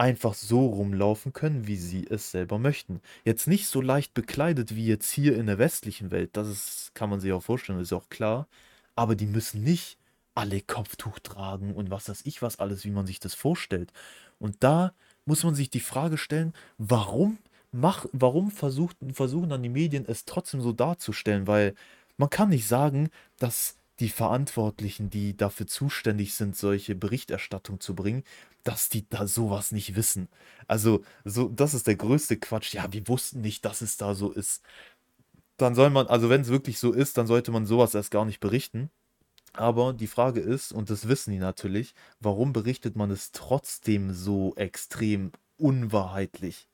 einfach 0.00 0.32
so 0.32 0.66
rumlaufen 0.66 1.34
können, 1.34 1.66
wie 1.66 1.76
sie 1.76 2.06
es 2.08 2.30
selber 2.30 2.58
möchten. 2.58 3.02
Jetzt 3.26 3.46
nicht 3.46 3.66
so 3.66 3.82
leicht 3.82 4.14
bekleidet 4.14 4.74
wie 4.74 4.86
jetzt 4.86 5.10
hier 5.10 5.36
in 5.36 5.44
der 5.46 5.58
westlichen 5.58 6.10
Welt, 6.10 6.30
das 6.38 6.48
ist, 6.48 6.92
kann 6.94 7.10
man 7.10 7.20
sich 7.20 7.32
auch 7.32 7.42
vorstellen, 7.42 7.78
ist 7.78 7.92
auch 7.92 8.08
klar, 8.08 8.48
aber 8.96 9.14
die 9.14 9.26
müssen 9.26 9.62
nicht 9.62 9.98
alle 10.34 10.62
Kopftuch 10.62 11.18
tragen 11.18 11.74
und 11.74 11.90
was 11.90 12.08
weiß 12.08 12.22
ich 12.24 12.40
was 12.40 12.58
alles, 12.58 12.86
wie 12.86 12.90
man 12.90 13.06
sich 13.06 13.20
das 13.20 13.34
vorstellt. 13.34 13.92
Und 14.38 14.56
da 14.60 14.94
muss 15.26 15.44
man 15.44 15.54
sich 15.54 15.68
die 15.68 15.80
Frage 15.80 16.16
stellen, 16.16 16.54
warum 16.78 17.36
mach, 17.70 18.06
warum 18.12 18.50
versucht, 18.50 18.96
versuchen 19.12 19.50
dann 19.50 19.62
die 19.62 19.68
Medien 19.68 20.06
es 20.08 20.24
trotzdem 20.24 20.62
so 20.62 20.72
darzustellen, 20.72 21.46
weil 21.46 21.74
man 22.16 22.30
kann 22.30 22.48
nicht 22.48 22.66
sagen, 22.66 23.10
dass 23.38 23.76
die 24.00 24.08
Verantwortlichen, 24.08 25.10
die 25.10 25.36
dafür 25.36 25.66
zuständig 25.66 26.34
sind, 26.34 26.56
solche 26.56 26.94
Berichterstattung 26.94 27.80
zu 27.80 27.94
bringen, 27.94 28.24
dass 28.64 28.88
die 28.88 29.08
da 29.08 29.26
sowas 29.26 29.72
nicht 29.72 29.94
wissen. 29.96 30.28
Also, 30.66 31.02
so, 31.24 31.48
das 31.48 31.74
ist 31.74 31.86
der 31.86 31.96
größte 31.96 32.36
Quatsch. 32.38 32.74
Ja, 32.74 32.92
wir 32.92 33.06
wussten 33.08 33.40
nicht, 33.40 33.64
dass 33.64 33.80
es 33.82 33.96
da 33.96 34.14
so 34.14 34.32
ist. 34.32 34.62
Dann 35.56 35.74
soll 35.74 35.90
man, 35.90 36.06
also 36.06 36.30
wenn 36.30 36.40
es 36.40 36.48
wirklich 36.48 36.78
so 36.78 36.92
ist, 36.92 37.18
dann 37.18 37.26
sollte 37.26 37.52
man 37.52 37.66
sowas 37.66 37.94
erst 37.94 38.10
gar 38.10 38.24
nicht 38.24 38.40
berichten. 38.40 38.90
Aber 39.52 39.92
die 39.92 40.06
Frage 40.06 40.40
ist, 40.40 40.72
und 40.72 40.90
das 40.90 41.08
wissen 41.08 41.32
die 41.32 41.38
natürlich, 41.38 41.94
warum 42.20 42.52
berichtet 42.52 42.96
man 42.96 43.10
es 43.10 43.32
trotzdem 43.32 44.12
so 44.12 44.54
extrem 44.56 45.32
unwahrheitlich? 45.58 46.68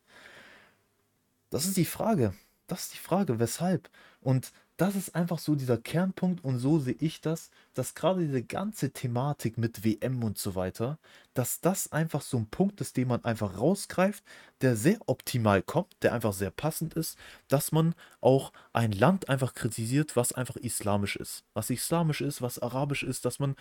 Das 1.50 1.66
ist 1.66 1.76
die 1.76 1.84
Frage. 1.84 2.34
Das 2.66 2.82
ist 2.82 2.94
die 2.94 2.98
Frage, 2.98 3.38
weshalb. 3.38 3.90
Und 4.20 4.52
das 4.76 4.94
ist 4.94 5.14
einfach 5.14 5.38
so 5.38 5.54
dieser 5.54 5.78
Kernpunkt 5.78 6.44
und 6.44 6.58
so 6.58 6.78
sehe 6.78 6.96
ich 7.00 7.22
das, 7.22 7.50
dass 7.72 7.94
gerade 7.94 8.20
diese 8.20 8.42
ganze 8.42 8.90
Thematik 8.90 9.56
mit 9.56 9.84
WM 9.84 10.22
und 10.22 10.36
so 10.36 10.54
weiter, 10.54 10.98
dass 11.32 11.60
das 11.60 11.92
einfach 11.92 12.20
so 12.20 12.36
ein 12.36 12.46
Punkt 12.46 12.80
ist, 12.82 12.96
den 12.98 13.08
man 13.08 13.24
einfach 13.24 13.58
rausgreift, 13.58 14.22
der 14.60 14.76
sehr 14.76 14.98
optimal 15.06 15.62
kommt, 15.62 15.94
der 16.02 16.12
einfach 16.12 16.34
sehr 16.34 16.50
passend 16.50 16.92
ist, 16.92 17.16
dass 17.48 17.72
man 17.72 17.94
auch 18.20 18.52
ein 18.74 18.92
Land 18.92 19.30
einfach 19.30 19.54
kritisiert, 19.54 20.14
was 20.14 20.32
einfach 20.32 20.56
islamisch 20.56 21.16
ist. 21.16 21.44
Was 21.54 21.70
islamisch 21.70 22.20
ist, 22.20 22.42
was 22.42 22.58
arabisch 22.58 23.02
ist, 23.02 23.24
dass 23.24 23.38
man 23.38 23.56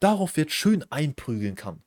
darauf 0.00 0.36
jetzt 0.36 0.52
schön 0.52 0.84
einprügeln 0.90 1.54
kann. 1.54 1.82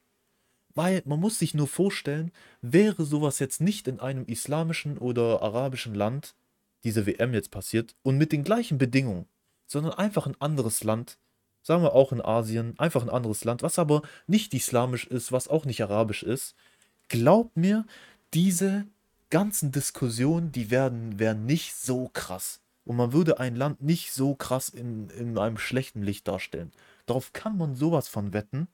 Weil 0.73 1.01
man 1.05 1.19
muss 1.19 1.39
sich 1.39 1.53
nur 1.53 1.67
vorstellen, 1.67 2.31
wäre 2.61 3.03
sowas 3.03 3.39
jetzt 3.39 3.59
nicht 3.59 3.89
in 3.89 3.99
einem 3.99 4.25
islamischen 4.25 4.97
oder 4.97 5.41
arabischen 5.41 5.93
Land, 5.93 6.35
diese 6.83 7.05
WM 7.05 7.33
jetzt 7.33 7.51
passiert 7.51 7.95
und 8.03 8.17
mit 8.17 8.31
den 8.31 8.43
gleichen 8.43 8.77
Bedingungen, 8.77 9.25
sondern 9.67 9.93
einfach 9.93 10.27
ein 10.27 10.39
anderes 10.39 10.83
Land, 10.83 11.17
sagen 11.61 11.83
wir 11.83 11.93
auch 11.93 12.11
in 12.11 12.21
Asien, 12.21 12.77
einfach 12.77 13.01
ein 13.01 13.09
anderes 13.09 13.43
Land, 13.43 13.63
was 13.63 13.79
aber 13.79 14.01
nicht 14.27 14.53
islamisch 14.53 15.05
ist, 15.07 15.31
was 15.31 15.47
auch 15.47 15.65
nicht 15.65 15.81
arabisch 15.81 16.23
ist, 16.23 16.55
glaub 17.07 17.55
mir, 17.55 17.85
diese 18.33 18.85
ganzen 19.29 19.71
Diskussionen, 19.71 20.51
die 20.51 20.71
werden, 20.71 21.19
wären 21.19 21.45
nicht 21.45 21.75
so 21.75 22.09
krass. 22.13 22.61
Und 22.83 22.95
man 22.95 23.13
würde 23.13 23.39
ein 23.39 23.55
Land 23.55 23.81
nicht 23.81 24.11
so 24.11 24.35
krass 24.35 24.69
in, 24.69 25.09
in 25.11 25.37
einem 25.37 25.57
schlechten 25.57 26.01
Licht 26.01 26.27
darstellen. 26.27 26.71
Darauf 27.05 27.31
kann 27.33 27.57
man 27.57 27.75
sowas 27.75 28.07
von 28.07 28.33
wetten. 28.33 28.67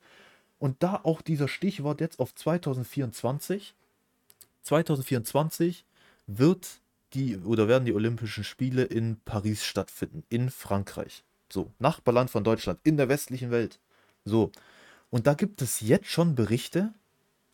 Und 0.60 0.82
da 0.82 1.02
auch 1.04 1.22
dieser 1.22 1.48
Stichwort 1.48 2.02
jetzt 2.02 2.20
auf 2.20 2.34
2024. 2.34 3.76
2024 4.64 5.86
wird 6.26 6.80
die 7.14 7.38
oder 7.38 7.68
werden 7.68 7.86
die 7.86 7.94
Olympischen 7.94 8.44
Spiele 8.44 8.84
in 8.84 9.20
Paris 9.24 9.64
stattfinden, 9.64 10.24
in 10.30 10.50
Frankreich. 10.50 11.24
So, 11.50 11.72
Nachbarland 11.80 12.30
von 12.30 12.44
Deutschland, 12.44 12.80
in 12.84 12.98
der 12.98 13.10
westlichen 13.10 13.52
Welt. 13.52 13.80
So. 14.26 14.52
Und 15.10 15.28
da 15.28 15.34
gibt 15.34 15.62
es 15.62 15.80
jetzt 15.80 16.08
schon 16.08 16.36
Berichte, 16.36 16.94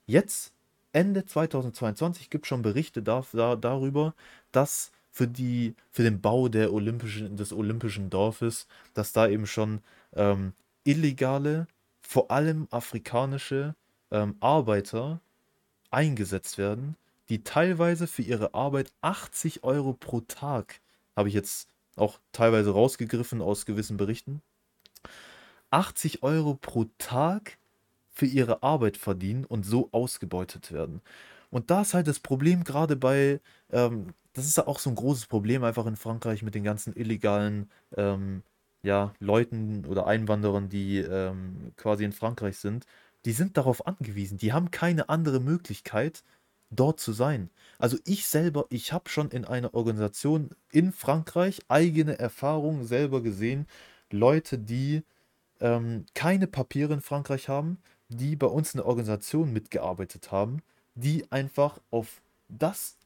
jetzt 0.08 0.52
Ende 0.92 1.26
2022 1.26 2.30
gibt 2.30 2.46
es 2.46 2.50
schon 2.50 2.62
Berichte 2.62 3.04
da, 3.04 3.26
da, 3.34 3.56
darüber, 3.56 4.16
dass 4.52 4.92
für, 5.12 5.28
die, 5.28 5.76
für 5.92 6.04
den 6.04 6.22
Bau 6.22 6.50
der 6.50 6.74
Olympischen, 6.74 7.38
des 7.38 7.54
Olympischen 7.54 8.10
Dorfes, 8.10 8.68
dass 8.96 9.14
da 9.14 9.28
eben 9.28 9.46
schon 9.46 9.82
ähm, 10.16 10.54
illegale, 10.84 11.68
vor 12.02 12.32
allem 12.32 12.68
afrikanische 12.72 13.76
ähm, 14.12 14.36
Arbeiter 14.40 15.22
eingesetzt 15.92 16.58
werden, 16.58 16.96
die 17.34 17.44
teilweise 17.44 18.06
für 18.06 18.22
ihre 18.22 18.54
Arbeit 18.54 18.94
80 19.02 19.64
Euro 19.64 19.94
pro 19.94 20.22
Tag, 20.22 20.82
habe 21.16 21.30
ich 21.30 21.34
jetzt 21.34 21.68
auch 21.96 22.20
teilweise 22.32 22.70
rausgegriffen 22.70 23.42
aus 23.42 23.66
gewissen 23.66 23.98
Berichten, 23.98 24.44
80 25.72 26.22
Euro 26.22 26.54
pro 26.54 26.86
Tag 27.00 27.58
für 28.12 28.28
ihre 28.28 28.62
Arbeit 28.62 28.98
verdienen 28.98 29.46
und 29.46 29.66
so 29.66 29.90
ausgebeutet 29.92 30.72
werden. 30.72 31.02
Und 31.50 31.72
da 31.72 31.82
ist 31.82 31.96
halt 31.96 32.06
das 32.06 32.20
Problem 32.20 32.64
gerade 32.64 32.96
bei, 32.96 33.42
ähm, 33.72 34.14
das 34.34 34.46
ist 34.46 34.58
ja 34.58 34.68
auch 34.68 34.78
so 34.78 34.92
ein 34.92 34.96
großes 34.96 35.26
Problem 35.26 35.64
einfach 35.64 35.88
in 35.88 35.96
Frankreich 35.96 36.44
mit 36.44 36.54
den 36.54 36.64
ganzen 36.64 36.96
illegalen 36.96 37.68
ähm, 37.98 38.44
ja, 38.84 39.12
Leuten 39.20 39.88
oder 39.88 40.06
Einwanderern, 40.06 40.70
die 40.70 41.00
ähm, 41.00 41.72
quasi 41.78 42.04
in 42.04 42.12
Frankreich 42.12 42.58
sind. 42.58 42.86
Die 43.26 43.32
sind 43.32 43.58
darauf 43.58 43.88
angewiesen. 43.88 44.38
Die 44.38 44.54
haben 44.54 44.70
keine 44.70 45.10
andere 45.10 45.40
Möglichkeit, 45.40 46.24
dort 46.76 47.00
zu 47.00 47.14
sein. 47.14 47.50
Also 47.80 47.98
ich 48.06 48.28
selber, 48.28 48.66
ich 48.70 48.94
habe 48.94 49.10
schon 49.10 49.30
in 49.30 49.46
einer 49.46 49.74
Organisation 49.74 50.50
in 50.72 50.92
Frankreich 50.92 51.62
eigene 51.68 52.18
Erfahrungen 52.20 52.86
selber 52.86 53.22
gesehen. 53.22 53.68
Leute, 54.10 54.58
die 54.58 55.04
ähm, 55.60 56.06
keine 56.14 56.48
Papiere 56.48 56.94
in 56.94 57.02
Frankreich 57.02 57.50
haben, 57.50 57.78
die 58.10 58.36
bei 58.36 58.48
uns 58.48 58.74
in 58.74 58.78
der 58.78 58.88
Organisation 58.88 59.52
mitgearbeitet 59.52 60.32
haben, 60.32 60.62
die 60.96 61.32
einfach 61.32 61.80
auf 61.90 62.22
das, 62.50 62.98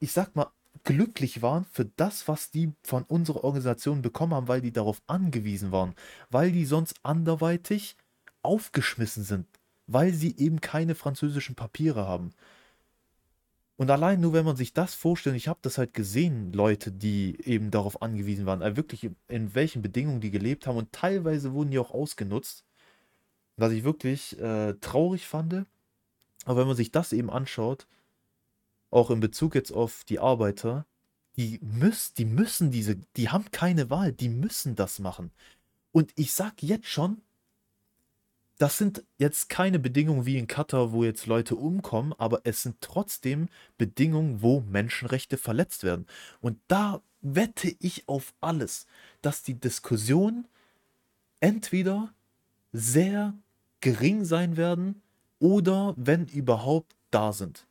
ich 0.00 0.12
sag 0.12 0.34
mal, 0.34 0.50
glücklich 0.84 1.42
waren 1.42 1.64
für 1.64 1.84
das, 1.96 2.26
was 2.28 2.50
die 2.50 2.72
von 2.82 3.02
unserer 3.04 3.44
Organisation 3.44 4.02
bekommen 4.02 4.34
haben, 4.34 4.48
weil 4.48 4.60
die 4.60 4.72
darauf 4.72 5.02
angewiesen 5.06 5.72
waren, 5.72 5.94
weil 6.30 6.52
die 6.52 6.64
sonst 6.64 6.94
anderweitig 7.02 7.96
aufgeschmissen 8.42 9.24
sind, 9.24 9.46
weil 9.86 10.12
sie 10.14 10.36
eben 10.38 10.60
keine 10.60 10.94
französischen 10.94 11.54
Papiere 11.54 12.06
haben. 12.06 12.30
Und 13.80 13.90
allein 13.90 14.20
nur, 14.20 14.34
wenn 14.34 14.44
man 14.44 14.56
sich 14.56 14.74
das 14.74 14.94
vorstellt, 14.94 15.36
ich 15.36 15.48
habe 15.48 15.60
das 15.62 15.78
halt 15.78 15.94
gesehen, 15.94 16.52
Leute, 16.52 16.92
die 16.92 17.38
eben 17.46 17.70
darauf 17.70 18.02
angewiesen 18.02 18.44
waren, 18.44 18.60
also 18.60 18.76
wirklich 18.76 19.08
in 19.28 19.54
welchen 19.54 19.80
Bedingungen 19.80 20.20
die 20.20 20.30
gelebt 20.30 20.66
haben 20.66 20.76
und 20.76 20.92
teilweise 20.92 21.54
wurden 21.54 21.70
die 21.70 21.78
auch 21.78 21.90
ausgenutzt 21.90 22.64
was 23.60 23.72
ich 23.72 23.84
wirklich 23.84 24.38
äh, 24.40 24.74
traurig 24.80 25.26
fand. 25.26 25.66
Aber 26.44 26.60
wenn 26.60 26.66
man 26.66 26.76
sich 26.76 26.90
das 26.90 27.12
eben 27.12 27.30
anschaut, 27.30 27.86
auch 28.90 29.10
in 29.10 29.20
Bezug 29.20 29.54
jetzt 29.54 29.72
auf 29.72 30.04
die 30.04 30.18
Arbeiter, 30.18 30.86
die, 31.36 31.60
müssen, 31.62 32.14
die 32.16 32.24
müssen 32.24 32.70
diese, 32.70 32.96
die 33.16 33.28
haben 33.28 33.50
keine 33.52 33.90
Wahl, 33.90 34.12
die 34.12 34.28
müssen 34.28 34.74
das 34.74 34.98
machen. 34.98 35.30
Und 35.92 36.12
ich 36.16 36.32
sag 36.32 36.62
jetzt 36.62 36.86
schon, 36.86 37.22
das 38.60 38.76
sind 38.76 39.04
jetzt 39.16 39.48
keine 39.48 39.78
Bedingungen 39.78 40.26
wie 40.26 40.36
in 40.36 40.46
Katar, 40.46 40.92
wo 40.92 41.02
jetzt 41.02 41.24
Leute 41.24 41.56
umkommen, 41.56 42.12
aber 42.18 42.42
es 42.44 42.62
sind 42.62 42.76
trotzdem 42.82 43.48
Bedingungen, 43.78 44.42
wo 44.42 44.60
Menschenrechte 44.60 45.38
verletzt 45.38 45.82
werden. 45.82 46.06
Und 46.42 46.58
da 46.68 47.00
wette 47.22 47.74
ich 47.80 48.06
auf 48.06 48.34
alles, 48.42 48.86
dass 49.22 49.42
die 49.42 49.58
Diskussion 49.58 50.46
entweder 51.40 52.12
sehr 52.70 53.32
gering 53.80 54.26
sein 54.26 54.58
werden 54.58 55.00
oder 55.38 55.94
wenn 55.96 56.26
überhaupt 56.26 56.94
da 57.10 57.32
sind. 57.32 57.66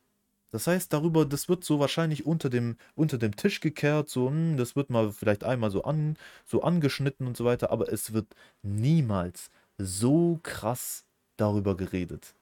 Das 0.50 0.66
heißt, 0.66 0.92
darüber, 0.92 1.24
das 1.24 1.48
wird 1.48 1.62
so 1.62 1.78
wahrscheinlich 1.78 2.26
unter 2.26 2.50
dem, 2.50 2.76
unter 2.96 3.16
dem 3.16 3.36
Tisch 3.36 3.60
gekehrt, 3.60 4.08
so, 4.08 4.26
hm, 4.26 4.56
das 4.56 4.74
wird 4.74 4.90
mal 4.90 5.12
vielleicht 5.12 5.44
einmal 5.44 5.70
so, 5.70 5.84
an, 5.84 6.16
so 6.44 6.62
angeschnitten 6.62 7.28
und 7.28 7.36
so 7.36 7.44
weiter, 7.44 7.70
aber 7.70 7.92
es 7.92 8.12
wird 8.12 8.26
niemals 8.62 9.50
so 9.80 10.38
krass 10.42 11.04
darüber 11.36 11.76
geredet. 11.76 12.34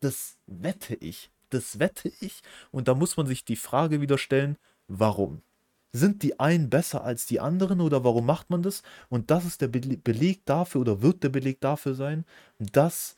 Das 0.00 0.36
wette 0.46 0.94
ich. 0.94 1.30
Das 1.50 1.78
wette 1.78 2.10
ich. 2.20 2.42
Und 2.70 2.88
da 2.88 2.94
muss 2.94 3.16
man 3.16 3.26
sich 3.26 3.44
die 3.44 3.56
Frage 3.56 4.00
wieder 4.00 4.18
stellen, 4.18 4.56
warum? 4.88 5.42
Sind 5.92 6.22
die 6.22 6.40
einen 6.40 6.70
besser 6.70 7.04
als 7.04 7.26
die 7.26 7.38
anderen 7.40 7.80
oder 7.80 8.02
warum 8.02 8.26
macht 8.26 8.50
man 8.50 8.62
das? 8.62 8.82
Und 9.08 9.30
das 9.30 9.44
ist 9.44 9.60
der 9.60 9.68
Beleg 9.68 10.44
dafür 10.44 10.80
oder 10.80 11.02
wird 11.02 11.22
der 11.22 11.28
Beleg 11.28 11.60
dafür 11.60 11.94
sein, 11.94 12.24
dass 12.58 13.16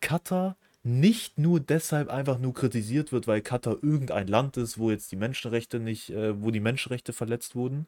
Katar 0.00 0.56
nicht 0.82 1.38
nur 1.38 1.60
deshalb 1.60 2.08
einfach 2.08 2.38
nur 2.38 2.54
kritisiert 2.54 3.12
wird, 3.12 3.26
weil 3.26 3.40
Katar 3.40 3.78
irgendein 3.82 4.28
Land 4.28 4.56
ist, 4.56 4.78
wo 4.78 4.90
jetzt 4.90 5.10
die 5.10 5.16
Menschenrechte 5.16 5.80
nicht, 5.80 6.10
äh, 6.10 6.40
wo 6.40 6.50
die 6.50 6.60
Menschenrechte 6.60 7.12
verletzt 7.12 7.56
wurden, 7.56 7.86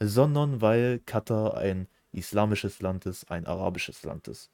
sondern 0.00 0.60
weil 0.60 1.00
Katar 1.00 1.56
ein 1.56 1.88
islamisches 2.12 2.80
Land 2.80 3.06
ist, 3.06 3.30
ein 3.30 3.46
arabisches 3.46 4.02
Land 4.02 4.28
ist. 4.28 4.50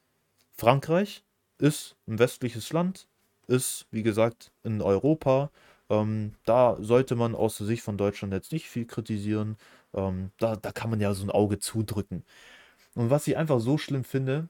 Frankreich 0.57 1.23
ist 1.57 1.95
ein 2.07 2.19
westliches 2.19 2.71
Land, 2.71 3.07
ist 3.47 3.87
wie 3.91 4.03
gesagt 4.03 4.51
in 4.63 4.81
Europa. 4.81 5.51
Ähm, 5.89 6.33
da 6.45 6.77
sollte 6.79 7.15
man 7.15 7.35
aus 7.35 7.57
der 7.57 7.67
Sicht 7.67 7.83
von 7.83 7.97
Deutschland 7.97 8.33
jetzt 8.33 8.51
nicht 8.51 8.67
viel 8.67 8.85
kritisieren. 8.85 9.57
Ähm, 9.93 10.31
da, 10.39 10.55
da 10.55 10.71
kann 10.71 10.89
man 10.89 10.99
ja 10.99 11.13
so 11.13 11.23
ein 11.23 11.31
Auge 11.31 11.59
zudrücken. 11.59 12.23
Und 12.95 13.09
was 13.09 13.27
ich 13.27 13.37
einfach 13.37 13.59
so 13.59 13.77
schlimm 13.77 14.03
finde, 14.03 14.49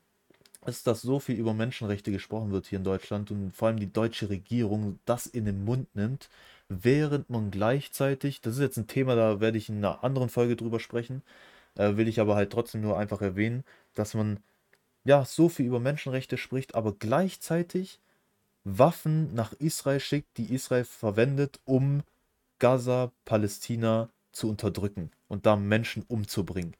ist, 0.65 0.87
dass 0.87 1.01
so 1.01 1.19
viel 1.19 1.35
über 1.35 1.53
Menschenrechte 1.53 2.11
gesprochen 2.11 2.51
wird 2.51 2.67
hier 2.67 2.79
in 2.79 2.83
Deutschland 2.85 3.31
und 3.31 3.51
vor 3.55 3.67
allem 3.67 3.79
die 3.79 3.91
deutsche 3.91 4.29
Regierung 4.29 4.99
das 5.05 5.27
in 5.27 5.45
den 5.45 5.63
Mund 5.65 5.93
nimmt, 5.95 6.29
während 6.69 7.29
man 7.29 7.51
gleichzeitig, 7.51 8.41
das 8.41 8.55
ist 8.55 8.61
jetzt 8.61 8.77
ein 8.77 8.87
Thema, 8.87 9.15
da 9.15 9.39
werde 9.39 9.57
ich 9.57 9.69
in 9.69 9.77
einer 9.77 10.03
anderen 10.03 10.29
Folge 10.29 10.55
drüber 10.55 10.79
sprechen, 10.79 11.21
äh, 11.75 11.97
will 11.97 12.07
ich 12.07 12.19
aber 12.19 12.35
halt 12.35 12.51
trotzdem 12.51 12.81
nur 12.81 12.97
einfach 12.97 13.21
erwähnen, 13.21 13.63
dass 13.93 14.13
man 14.13 14.39
ja 15.05 15.23
so 15.25 15.49
viel 15.49 15.65
über 15.65 15.79
Menschenrechte 15.79 16.37
spricht, 16.37 16.75
aber 16.75 16.93
gleichzeitig 16.93 17.99
Waffen 18.65 19.33
nach 19.33 19.53
Israel 19.53 19.99
schickt, 19.99 20.37
die 20.37 20.53
Israel 20.53 20.85
verwendet, 20.85 21.59
um 21.65 22.03
Gaza, 22.59 23.11
Palästina 23.23 24.09
zu 24.31 24.49
unterdrücken 24.49 25.11
und 25.27 25.45
da 25.45 25.55
Menschen 25.55 26.03
umzubringen 26.07 26.75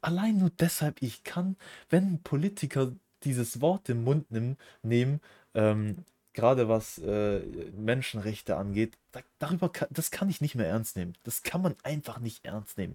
allein 0.00 0.38
nur 0.38 0.50
deshalb, 0.50 1.02
ich 1.02 1.24
kann, 1.24 1.56
wenn 1.88 2.22
Politiker 2.22 2.92
dieses 3.24 3.60
Wort 3.60 3.88
im 3.88 4.04
Mund 4.04 4.30
nehmen, 4.30 4.56
nehmen 4.82 5.20
ähm, 5.54 6.04
gerade 6.32 6.68
was 6.68 6.98
äh, 6.98 7.40
Menschenrechte 7.76 8.56
angeht, 8.56 8.96
da, 9.12 9.20
darüber 9.38 9.70
kann, 9.70 9.88
das 9.90 10.10
kann 10.10 10.28
ich 10.28 10.40
nicht 10.40 10.54
mehr 10.54 10.68
ernst 10.68 10.96
nehmen. 10.96 11.14
Das 11.24 11.42
kann 11.42 11.62
man 11.62 11.74
einfach 11.82 12.20
nicht 12.20 12.44
ernst 12.44 12.78
nehmen. 12.78 12.94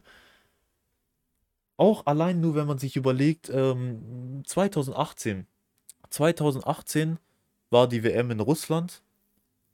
Auch 1.82 2.06
allein 2.06 2.40
nur, 2.42 2.54
wenn 2.54 2.68
man 2.68 2.78
sich 2.78 2.96
überlegt, 2.96 3.50
ähm, 3.50 4.44
2018. 4.46 5.48
2018 6.12 7.18
war 7.72 7.90
die 7.90 8.04
WM 8.04 8.30
in 8.30 8.40
Russland 8.40 9.02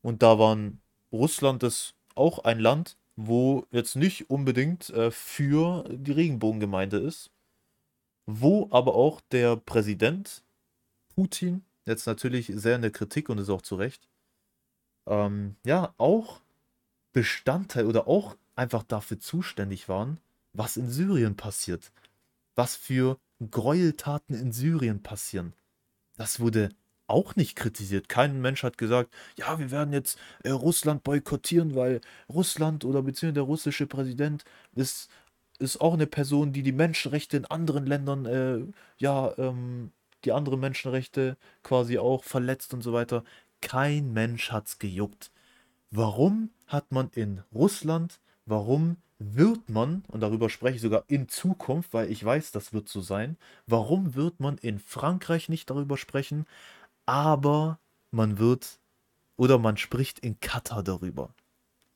und 0.01 0.23
da 0.23 0.39
waren 0.39 0.79
Russland 1.11 1.63
ist 1.63 1.95
auch 2.15 2.45
ein 2.45 2.61
Land, 2.61 2.95
wo 3.17 3.65
jetzt 3.71 3.97
nicht 3.97 4.29
unbedingt 4.29 4.89
äh, 4.91 5.11
für 5.11 5.83
die 5.89 6.13
Regenbogengemeinde 6.13 6.95
ist, 6.95 7.29
wo 8.25 8.69
aber 8.71 8.95
auch 8.95 9.19
der 9.33 9.57
Präsident 9.57 10.43
Putin, 11.13 11.65
jetzt 11.85 12.07
natürlich 12.07 12.49
sehr 12.55 12.77
in 12.77 12.83
der 12.83 12.91
Kritik 12.91 13.27
und 13.27 13.37
ist 13.37 13.49
auch 13.49 13.63
zu 13.63 13.75
Recht, 13.75 14.07
ähm, 15.07 15.57
ja, 15.65 15.93
auch 15.97 16.39
Bestandteil 17.11 17.85
oder 17.85 18.07
auch 18.07 18.37
einfach 18.55 18.83
dafür 18.83 19.19
zuständig 19.19 19.89
waren, 19.89 20.21
was 20.57 20.77
in 20.77 20.89
Syrien 20.89 21.35
passiert. 21.35 21.91
Was 22.55 22.75
für 22.75 23.17
Gräueltaten 23.51 24.35
in 24.35 24.51
Syrien 24.51 25.03
passieren. 25.03 25.53
Das 26.17 26.39
wurde 26.39 26.69
auch 27.05 27.35
nicht 27.35 27.55
kritisiert. 27.55 28.09
Kein 28.09 28.41
Mensch 28.41 28.63
hat 28.63 28.77
gesagt, 28.77 29.13
ja, 29.37 29.59
wir 29.59 29.71
werden 29.71 29.93
jetzt 29.93 30.19
äh, 30.43 30.49
Russland 30.49 31.03
boykottieren, 31.03 31.75
weil 31.75 32.01
Russland 32.27 32.83
oder 32.83 33.01
beziehungsweise 33.03 33.33
der 33.35 33.43
russische 33.43 33.87
Präsident 33.87 34.43
ist 34.75 35.09
ist 35.59 35.81
auch 35.81 35.93
eine 35.93 36.07
Person, 36.07 36.53
die 36.53 36.63
die 36.63 36.71
Menschenrechte 36.71 37.37
in 37.37 37.45
anderen 37.45 37.85
Ländern, 37.85 38.25
äh, 38.25 38.59
ja, 38.97 39.33
ähm, 39.37 39.91
die 40.23 40.31
andere 40.31 40.57
Menschenrechte 40.57 41.37
quasi 41.63 41.97
auch 41.97 42.23
verletzt 42.23 42.73
und 42.73 42.81
so 42.81 42.93
weiter. 42.93 43.23
Kein 43.61 44.13
Mensch 44.13 44.51
hat's 44.51 44.79
gejuckt. 44.79 45.31
Warum 45.89 46.51
hat 46.67 46.91
man 46.91 47.09
in 47.13 47.41
Russland, 47.53 48.19
warum 48.47 48.97
wird 49.19 49.69
man, 49.69 50.03
und 50.09 50.21
darüber 50.21 50.49
spreche 50.49 50.75
ich 50.77 50.81
sogar 50.81 51.03
in 51.07 51.27
Zukunft, 51.27 51.93
weil 51.93 52.11
ich 52.11 52.23
weiß, 52.23 52.51
das 52.51 52.73
wird 52.73 52.87
so 52.89 53.01
sein, 53.01 53.37
warum 53.65 54.15
wird 54.15 54.39
man 54.39 54.57
in 54.57 54.79
Frankreich 54.79 55.49
nicht 55.49 55.69
darüber 55.69 55.97
sprechen, 55.97 56.45
aber 57.05 57.79
man 58.11 58.39
wird 58.39 58.79
oder 59.37 59.59
man 59.59 59.77
spricht 59.77 60.19
in 60.19 60.39
Katar 60.39 60.83
darüber. 60.83 61.33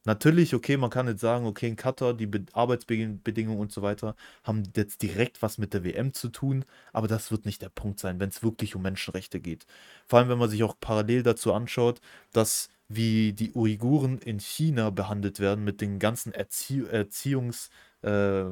Natürlich, 0.03 0.55
okay, 0.55 0.77
man 0.77 0.89
kann 0.89 1.07
jetzt 1.07 1.21
sagen, 1.21 1.45
okay, 1.45 1.67
in 1.67 1.75
Katar, 1.75 2.15
die 2.15 2.25
Be 2.25 2.43
Arbeitsbedingungen 2.53 3.59
und 3.59 3.71
so 3.71 3.83
weiter 3.83 4.15
haben 4.43 4.63
jetzt 4.75 5.03
direkt 5.03 5.43
was 5.43 5.59
mit 5.59 5.75
der 5.75 5.83
WM 5.83 6.13
zu 6.13 6.29
tun, 6.29 6.65
aber 6.91 7.07
das 7.07 7.29
wird 7.31 7.45
nicht 7.45 7.61
der 7.61 7.69
Punkt 7.69 7.99
sein, 7.99 8.19
wenn 8.19 8.29
es 8.29 8.41
wirklich 8.41 8.75
um 8.75 8.81
Menschenrechte 8.81 9.39
geht. 9.39 9.67
Vor 10.07 10.17
allem, 10.19 10.29
wenn 10.29 10.39
man 10.39 10.49
sich 10.49 10.63
auch 10.63 10.75
parallel 10.79 11.21
dazu 11.21 11.53
anschaut, 11.53 12.01
dass 12.33 12.69
wie 12.95 13.33
die 13.33 13.53
Uiguren 13.53 14.19
in 14.19 14.39
China 14.39 14.89
behandelt 14.89 15.39
werden 15.39 15.63
mit 15.63 15.81
den 15.81 15.99
ganzen 15.99 16.33
Erzie 16.33 16.83
Erziehungs- 16.85 17.69
äh, 18.03 18.43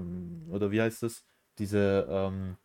oder 0.51 0.71
wie 0.71 0.81
heißt 0.81 1.03
es? 1.03 1.25
Diese, 1.59 2.07
ähm, 2.09 2.57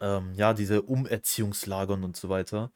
ähm, 0.00 0.34
ja, 0.34 0.54
diese 0.54 0.82
Umerziehungslagern 0.82 2.04
und 2.04 2.16
so 2.16 2.28
weiter. 2.28 2.72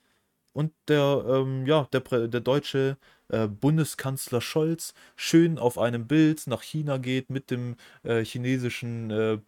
Und 0.54 0.72
der, 0.88 1.24
ähm, 1.28 1.66
ja, 1.66 1.88
der, 1.92 2.00
der 2.28 2.40
deutsche 2.40 2.98
äh, 3.28 3.48
Bundeskanzler 3.48 4.40
Scholz 4.40 4.94
schön 5.16 5.58
auf 5.58 5.78
einem 5.78 6.06
Bild 6.08 6.46
nach 6.48 6.62
China 6.62 6.98
geht 6.98 7.30
mit 7.30 7.50
dem 7.50 7.76
äh, 8.04 8.24
chinesischen 8.24 9.10
äh, 9.10 9.38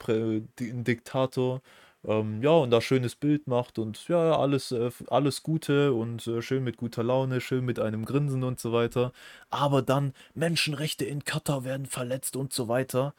Diktator. 0.61 1.63
Ähm, 2.07 2.41
ja, 2.41 2.51
und 2.51 2.71
da 2.71 2.81
schönes 2.81 3.17
Bild 3.17 3.49
macht 3.49 3.79
und 3.81 4.07
ja, 4.09 4.39
alles, 4.39 4.71
äh, 4.71 4.91
alles 5.09 5.43
Gute 5.43 5.93
und 5.93 6.27
äh, 6.29 6.41
schön 6.41 6.63
mit 6.63 6.77
guter 6.77 7.03
Laune, 7.03 7.41
schön 7.41 7.65
mit 7.65 7.81
einem 7.81 8.05
Grinsen 8.05 8.45
und 8.45 8.61
so 8.61 8.73
weiter. 8.73 9.13
Aber 9.51 9.83
dann 9.83 10.13
Menschenrechte 10.35 11.05
in 11.05 11.25
Katar 11.25 11.65
werden 11.65 11.87
verletzt 11.87 12.37
und 12.37 12.53
so 12.53 12.69
weiter. 12.69 13.13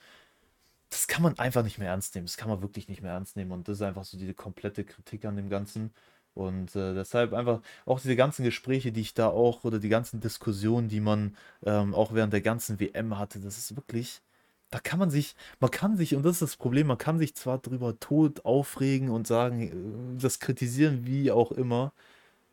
Das 0.89 1.07
kann 1.07 1.23
man 1.23 1.37
einfach 1.39 1.63
nicht 1.63 1.79
mehr 1.79 1.89
ernst 1.89 2.15
nehmen. 2.15 2.27
Das 2.27 2.37
kann 2.37 2.49
man 2.49 2.61
wirklich 2.61 2.87
nicht 2.87 3.01
mehr 3.01 3.11
ernst 3.11 3.35
nehmen. 3.35 3.51
Und 3.51 3.67
das 3.67 3.77
ist 3.77 3.81
einfach 3.81 4.05
so 4.05 4.17
diese 4.17 4.33
komplette 4.33 4.85
Kritik 4.85 5.25
an 5.25 5.35
dem 5.35 5.49
Ganzen. 5.49 5.93
Und 6.33 6.75
äh, 6.75 6.93
deshalb 6.93 7.33
einfach 7.33 7.61
auch 7.85 7.99
diese 7.99 8.15
ganzen 8.15 8.43
Gespräche, 8.45 8.91
die 8.91 9.01
ich 9.01 9.13
da 9.13 9.27
auch, 9.27 9.63
oder 9.65 9.79
die 9.79 9.89
ganzen 9.89 10.21
Diskussionen, 10.21 10.87
die 10.87 10.99
man 11.01 11.35
ähm, 11.65 11.93
auch 11.95 12.13
während 12.13 12.31
der 12.33 12.41
ganzen 12.41 12.79
WM 12.79 13.17
hatte, 13.17 13.39
das 13.39 13.57
ist 13.57 13.75
wirklich, 13.75 14.21
da 14.69 14.79
kann 14.79 14.99
man 14.99 15.09
sich, 15.09 15.35
man 15.59 15.71
kann 15.71 15.97
sich, 15.97 16.15
und 16.15 16.23
das 16.23 16.33
ist 16.33 16.41
das 16.41 16.57
Problem, 16.57 16.87
man 16.87 16.97
kann 16.97 17.19
sich 17.19 17.35
zwar 17.35 17.59
drüber 17.59 17.99
tot 17.99 18.45
aufregen 18.45 19.09
und 19.09 19.27
sagen, 19.27 20.15
äh, 20.17 20.21
das 20.21 20.39
kritisieren, 20.39 21.05
wie 21.05 21.31
auch 21.31 21.51
immer, 21.51 21.93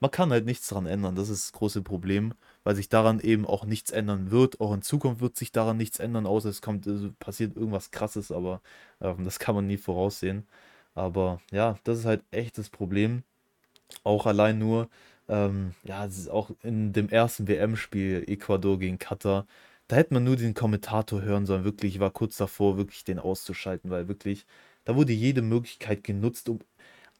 man 0.00 0.10
kann 0.10 0.30
halt 0.32 0.44
nichts 0.44 0.68
daran 0.68 0.86
ändern. 0.86 1.14
Das 1.16 1.28
ist 1.30 1.46
das 1.46 1.52
große 1.52 1.82
Problem, 1.82 2.34
weil 2.62 2.76
sich 2.76 2.88
daran 2.88 3.20
eben 3.20 3.46
auch 3.46 3.64
nichts 3.64 3.90
ändern 3.90 4.30
wird. 4.30 4.60
Auch 4.60 4.74
in 4.74 4.82
Zukunft 4.82 5.20
wird 5.22 5.36
sich 5.36 5.52
daran 5.52 5.76
nichts 5.78 5.98
ändern, 5.98 6.26
außer 6.26 6.50
es 6.50 6.62
kommt, 6.62 6.86
also 6.86 7.10
passiert 7.18 7.56
irgendwas 7.56 7.90
krasses, 7.90 8.30
aber 8.30 8.60
ähm, 9.00 9.24
das 9.24 9.38
kann 9.38 9.54
man 9.54 9.66
nie 9.66 9.78
voraussehen. 9.78 10.46
Aber 10.94 11.40
ja, 11.52 11.78
das 11.84 12.00
ist 12.00 12.04
halt 12.06 12.22
echt 12.30 12.58
das 12.58 12.70
Problem. 12.70 13.24
Auch 14.04 14.26
allein 14.26 14.58
nur, 14.58 14.88
ähm, 15.28 15.74
ja, 15.84 16.04
es 16.06 16.18
ist 16.18 16.30
auch 16.30 16.50
in 16.62 16.92
dem 16.92 17.08
ersten 17.08 17.48
WM-Spiel 17.48 18.24
Ecuador 18.28 18.78
gegen 18.78 18.98
Katar, 18.98 19.46
da 19.88 19.96
hätte 19.96 20.14
man 20.14 20.24
nur 20.24 20.36
den 20.36 20.54
Kommentator 20.54 21.22
hören 21.22 21.46
sollen. 21.46 21.64
Wirklich, 21.64 21.94
ich 21.96 22.00
war 22.00 22.10
kurz 22.10 22.36
davor, 22.36 22.76
wirklich 22.76 23.04
den 23.04 23.18
auszuschalten, 23.18 23.90
weil 23.90 24.08
wirklich, 24.08 24.46
da 24.84 24.96
wurde 24.96 25.12
jede 25.12 25.42
Möglichkeit 25.42 26.04
genutzt, 26.04 26.48
um 26.48 26.60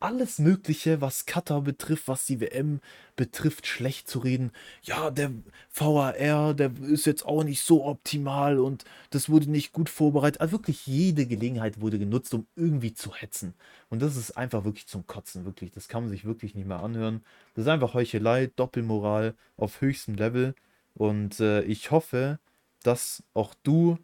alles 0.00 0.38
Mögliche, 0.38 1.00
was 1.00 1.24
Katar 1.24 1.62
betrifft, 1.62 2.08
was 2.08 2.26
die 2.26 2.40
WM 2.40 2.80
betrifft, 3.16 3.66
schlecht 3.66 4.08
zu 4.08 4.18
reden. 4.18 4.52
Ja, 4.82 5.10
der 5.10 5.32
VAR, 5.72 6.54
der 6.54 6.72
ist 6.82 7.06
jetzt 7.06 7.24
auch 7.24 7.42
nicht 7.42 7.62
so 7.62 7.86
optimal 7.86 8.58
und 8.58 8.84
das 9.10 9.30
wurde 9.30 9.50
nicht 9.50 9.72
gut 9.72 9.88
vorbereitet. 9.88 10.40
Also 10.40 10.52
wirklich 10.52 10.86
jede 10.86 11.26
Gelegenheit 11.26 11.80
wurde 11.80 11.98
genutzt, 11.98 12.34
um 12.34 12.46
irgendwie 12.54 12.92
zu 12.92 13.14
hetzen. 13.14 13.54
Und 13.88 14.02
das 14.02 14.16
ist 14.16 14.36
einfach 14.36 14.64
wirklich 14.64 14.86
zum 14.86 15.06
Kotzen, 15.06 15.46
wirklich. 15.46 15.70
Das 15.70 15.88
kann 15.88 16.02
man 16.02 16.10
sich 16.10 16.24
wirklich 16.26 16.54
nicht 16.54 16.66
mehr 16.66 16.80
anhören. 16.80 17.22
Das 17.54 17.64
ist 17.64 17.70
einfach 17.70 17.94
Heuchelei, 17.94 18.50
Doppelmoral 18.56 19.34
auf 19.56 19.80
höchstem 19.80 20.16
Level. 20.16 20.54
Und 20.94 21.40
äh, 21.40 21.62
ich 21.62 21.90
hoffe, 21.90 22.38
dass 22.86 23.22
auch 23.34 23.54
du 23.62 23.98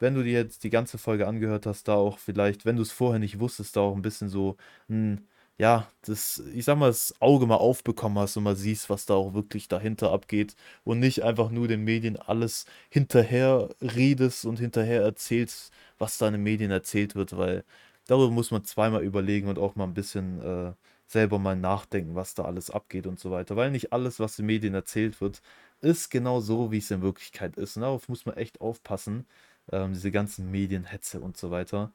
wenn 0.00 0.14
du 0.14 0.22
dir 0.22 0.32
jetzt 0.32 0.64
die 0.64 0.70
ganze 0.70 0.98
Folge 0.98 1.26
angehört 1.26 1.66
hast, 1.66 1.88
da 1.88 1.94
auch 1.94 2.18
vielleicht, 2.18 2.64
wenn 2.66 2.76
du 2.76 2.82
es 2.82 2.92
vorher 2.92 3.18
nicht 3.20 3.40
wusstest, 3.40 3.76
da 3.76 3.80
auch 3.80 3.94
ein 3.96 4.02
bisschen 4.02 4.28
so, 4.28 4.56
ein, 4.88 5.26
ja, 5.56 5.88
das, 6.02 6.40
ich 6.52 6.64
sag 6.64 6.76
mal, 6.78 6.88
das 6.88 7.14
Auge 7.20 7.46
mal 7.46 7.56
aufbekommen 7.56 8.18
hast 8.18 8.36
und 8.36 8.44
mal 8.44 8.56
siehst, 8.56 8.90
was 8.90 9.06
da 9.06 9.14
auch 9.14 9.34
wirklich 9.34 9.68
dahinter 9.68 10.10
abgeht 10.12 10.56
und 10.82 10.98
nicht 11.00 11.22
einfach 11.22 11.50
nur 11.50 11.68
den 11.68 11.84
Medien 11.84 12.16
alles 12.16 12.66
hinterher 12.90 13.68
redest 13.80 14.44
und 14.46 14.58
hinterher 14.58 15.02
erzählst, 15.02 15.72
was 15.98 16.18
da 16.18 16.26
in 16.26 16.34
den 16.34 16.42
Medien 16.42 16.70
erzählt 16.72 17.14
wird, 17.14 17.36
weil 17.36 17.64
darüber 18.06 18.32
muss 18.32 18.50
man 18.50 18.64
zweimal 18.64 19.02
überlegen 19.04 19.48
und 19.48 19.58
auch 19.58 19.76
mal 19.76 19.84
ein 19.84 19.94
bisschen 19.94 20.40
äh, 20.42 20.72
selber 21.06 21.38
mal 21.38 21.56
nachdenken, 21.56 22.14
was 22.14 22.34
da 22.34 22.44
alles 22.44 22.70
abgeht 22.70 23.06
und 23.06 23.20
so 23.20 23.30
weiter, 23.30 23.56
weil 23.56 23.70
nicht 23.70 23.92
alles, 23.92 24.18
was 24.20 24.38
in 24.38 24.46
Medien 24.46 24.74
erzählt 24.74 25.20
wird, 25.20 25.40
ist 25.84 26.10
genau 26.10 26.40
so, 26.40 26.72
wie 26.72 26.78
es 26.78 26.90
in 26.90 27.02
Wirklichkeit 27.02 27.56
ist. 27.56 27.76
Und 27.76 27.82
darauf 27.82 28.08
muss 28.08 28.26
man 28.26 28.36
echt 28.36 28.60
aufpassen 28.60 29.26
ähm, 29.72 29.92
diese 29.94 30.10
ganzen 30.10 30.50
Medienhetze 30.50 31.20
und 31.20 31.36
so 31.36 31.50
weiter. 31.50 31.92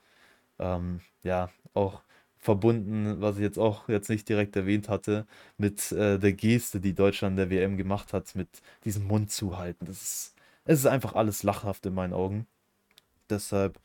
Ähm, 0.60 1.02
ja, 1.24 1.50
auch 1.74 2.04
verbunden, 2.38 3.22
was 3.22 3.38
ich 3.38 3.44
jetzt 3.44 3.60
auch 3.60 3.90
jetzt 3.90 4.10
nicht 4.10 4.30
direkt 4.30 4.56
erwähnt 4.56 4.90
hatte, 4.90 5.28
mit 5.58 5.92
äh, 5.92 6.20
der 6.20 6.34
Geste, 6.34 6.80
die 6.82 6.94
Deutschland 6.96 7.38
der 7.38 7.50
WM 7.52 7.78
gemacht 7.78 8.14
hat, 8.14 8.36
mit 8.36 8.50
diesem 8.86 9.08
Mund 9.08 9.32
zuhalten. 9.32 9.86
Das 9.86 10.02
ist, 10.02 10.36
es 10.66 10.80
ist 10.80 10.86
einfach 10.88 11.16
alles 11.16 11.44
lachhaft 11.44 11.86
in 11.86 11.94
meinen 11.96 12.14
Augen. 12.14 12.48
Deshalb, 13.30 13.80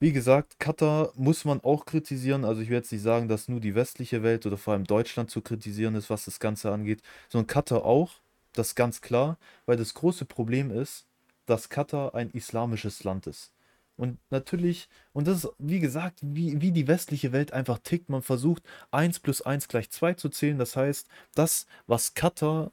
wie 0.00 0.12
gesagt, 0.12 0.58
Katar 0.60 1.12
muss 1.16 1.44
man 1.44 1.60
auch 1.62 1.84
kritisieren. 1.86 2.44
Also 2.44 2.62
ich 2.62 2.68
werde 2.70 2.84
jetzt 2.84 2.92
nicht 2.92 3.02
sagen, 3.02 3.28
dass 3.28 3.48
nur 3.48 3.60
die 3.60 3.74
westliche 3.74 4.22
Welt 4.22 4.46
oder 4.46 4.56
vor 4.56 4.74
allem 4.74 4.84
Deutschland 4.84 5.30
zu 5.30 5.42
kritisieren 5.42 5.94
ist, 5.94 6.10
was 6.10 6.24
das 6.26 6.40
Ganze 6.40 6.72
angeht, 6.72 7.02
sondern 7.28 7.46
Katar 7.48 7.84
auch. 7.84 8.20
Das 8.52 8.74
ganz 8.74 9.00
klar, 9.00 9.38
weil 9.66 9.76
das 9.76 9.94
große 9.94 10.24
Problem 10.24 10.70
ist, 10.70 11.06
dass 11.46 11.68
Katar 11.68 12.14
ein 12.14 12.30
islamisches 12.30 13.04
Land 13.04 13.26
ist. 13.26 13.52
Und 13.96 14.18
natürlich, 14.30 14.88
und 15.12 15.26
das 15.26 15.44
ist, 15.44 15.50
wie 15.58 15.80
gesagt, 15.80 16.20
wie, 16.22 16.60
wie 16.60 16.70
die 16.70 16.86
westliche 16.86 17.32
Welt 17.32 17.52
einfach 17.52 17.80
tickt. 17.80 18.08
Man 18.08 18.22
versucht 18.22 18.62
1 18.92 19.18
plus 19.18 19.42
1 19.42 19.66
gleich 19.66 19.90
2 19.90 20.14
zu 20.14 20.28
zählen. 20.28 20.56
Das 20.56 20.76
heißt, 20.76 21.08
das, 21.34 21.66
was 21.88 22.14
Katar 22.14 22.70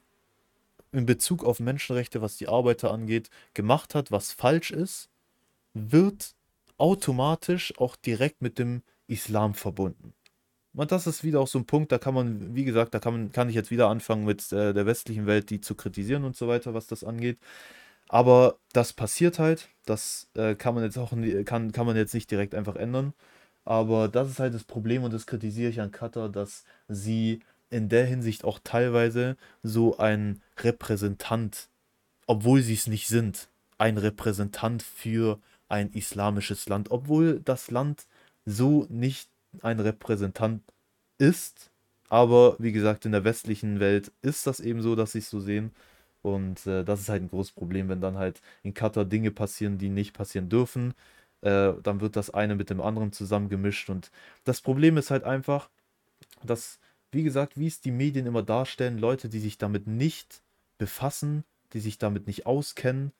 in 0.92 1.04
Bezug 1.04 1.44
auf 1.44 1.58
Menschenrechte, 1.58 2.22
was 2.22 2.36
die 2.36 2.48
Arbeiter 2.48 2.92
angeht, 2.92 3.28
gemacht 3.54 3.96
hat, 3.96 4.12
was 4.12 4.32
falsch 4.32 4.70
ist, 4.70 5.08
wird 5.74 6.34
automatisch 6.78 7.76
auch 7.78 7.96
direkt 7.96 8.40
mit 8.40 8.58
dem 8.58 8.82
Islam 9.08 9.54
verbunden. 9.54 10.14
Und 10.76 10.92
das 10.92 11.06
ist 11.06 11.24
wieder 11.24 11.40
auch 11.40 11.48
so 11.48 11.58
ein 11.58 11.64
Punkt, 11.64 11.90
da 11.90 11.98
kann 11.98 12.14
man, 12.14 12.54
wie 12.54 12.64
gesagt, 12.64 12.94
da 12.94 12.98
kann, 12.98 13.12
man, 13.14 13.32
kann 13.32 13.48
ich 13.48 13.54
jetzt 13.54 13.70
wieder 13.70 13.88
anfangen 13.88 14.24
mit 14.26 14.52
äh, 14.52 14.74
der 14.74 14.86
westlichen 14.86 15.26
Welt, 15.26 15.50
die 15.50 15.60
zu 15.60 15.74
kritisieren 15.74 16.24
und 16.24 16.36
so 16.36 16.48
weiter, 16.48 16.74
was 16.74 16.86
das 16.86 17.02
angeht. 17.02 17.38
Aber 18.08 18.58
das 18.72 18.92
passiert 18.92 19.38
halt. 19.38 19.68
Das 19.86 20.28
äh, 20.34 20.54
kann 20.54 20.74
man 20.74 20.84
jetzt 20.84 20.98
auch 20.98 21.12
kann, 21.44 21.72
kann 21.72 21.86
man 21.86 21.96
jetzt 21.96 22.14
nicht 22.14 22.30
direkt 22.30 22.54
einfach 22.54 22.76
ändern. 22.76 23.14
Aber 23.64 24.08
das 24.08 24.30
ist 24.30 24.38
halt 24.38 24.54
das 24.54 24.64
Problem 24.64 25.02
und 25.02 25.12
das 25.12 25.26
kritisiere 25.26 25.70
ich 25.70 25.80
an 25.80 25.90
Qatar, 25.92 26.28
dass 26.28 26.64
sie 26.88 27.40
in 27.70 27.88
der 27.88 28.06
Hinsicht 28.06 28.44
auch 28.44 28.60
teilweise 28.62 29.36
so 29.62 29.98
ein 29.98 30.40
Repräsentant, 30.58 31.68
obwohl 32.26 32.62
sie 32.62 32.74
es 32.74 32.86
nicht 32.86 33.08
sind, 33.08 33.48
ein 33.78 33.98
Repräsentant 33.98 34.82
für 34.82 35.40
ein 35.68 35.90
islamisches 35.92 36.68
Land, 36.68 36.90
obwohl 36.90 37.40
das 37.40 37.70
Land 37.70 38.06
so 38.44 38.86
nicht 38.88 39.28
ein 39.62 39.80
Repräsentant 39.80 40.62
ist. 41.18 41.70
Aber 42.08 42.56
wie 42.58 42.72
gesagt, 42.72 43.04
in 43.04 43.12
der 43.12 43.24
westlichen 43.24 43.80
Welt 43.80 44.12
ist 44.22 44.46
das 44.46 44.60
eben 44.60 44.82
so, 44.82 44.94
dass 44.94 45.12
sie 45.12 45.18
es 45.18 45.30
so 45.30 45.40
sehen. 45.40 45.72
Und 46.22 46.66
äh, 46.66 46.84
das 46.84 47.00
ist 47.00 47.08
halt 47.08 47.22
ein 47.22 47.28
großes 47.28 47.52
Problem, 47.52 47.88
wenn 47.88 48.00
dann 48.00 48.16
halt 48.18 48.40
in 48.62 48.74
Katar 48.74 49.04
Dinge 49.04 49.30
passieren, 49.30 49.78
die 49.78 49.88
nicht 49.88 50.12
passieren 50.12 50.48
dürfen. 50.48 50.94
Äh, 51.42 51.74
dann 51.82 52.00
wird 52.00 52.16
das 52.16 52.30
eine 52.30 52.56
mit 52.56 52.70
dem 52.70 52.80
anderen 52.80 53.12
zusammengemischt. 53.12 53.90
Und 53.90 54.10
das 54.44 54.60
Problem 54.60 54.96
ist 54.96 55.10
halt 55.10 55.24
einfach, 55.24 55.70
dass, 56.44 56.78
wie 57.12 57.22
gesagt, 57.22 57.58
wie 57.58 57.66
es 57.66 57.80
die 57.80 57.90
Medien 57.90 58.26
immer 58.26 58.42
darstellen, 58.42 58.98
Leute, 58.98 59.28
die 59.28 59.40
sich 59.40 59.58
damit 59.58 59.86
nicht 59.86 60.42
befassen, 60.78 61.44
die 61.72 61.80
sich 61.80 61.98
damit 61.98 62.26
nicht 62.26 62.46
auskennen, 62.46 63.12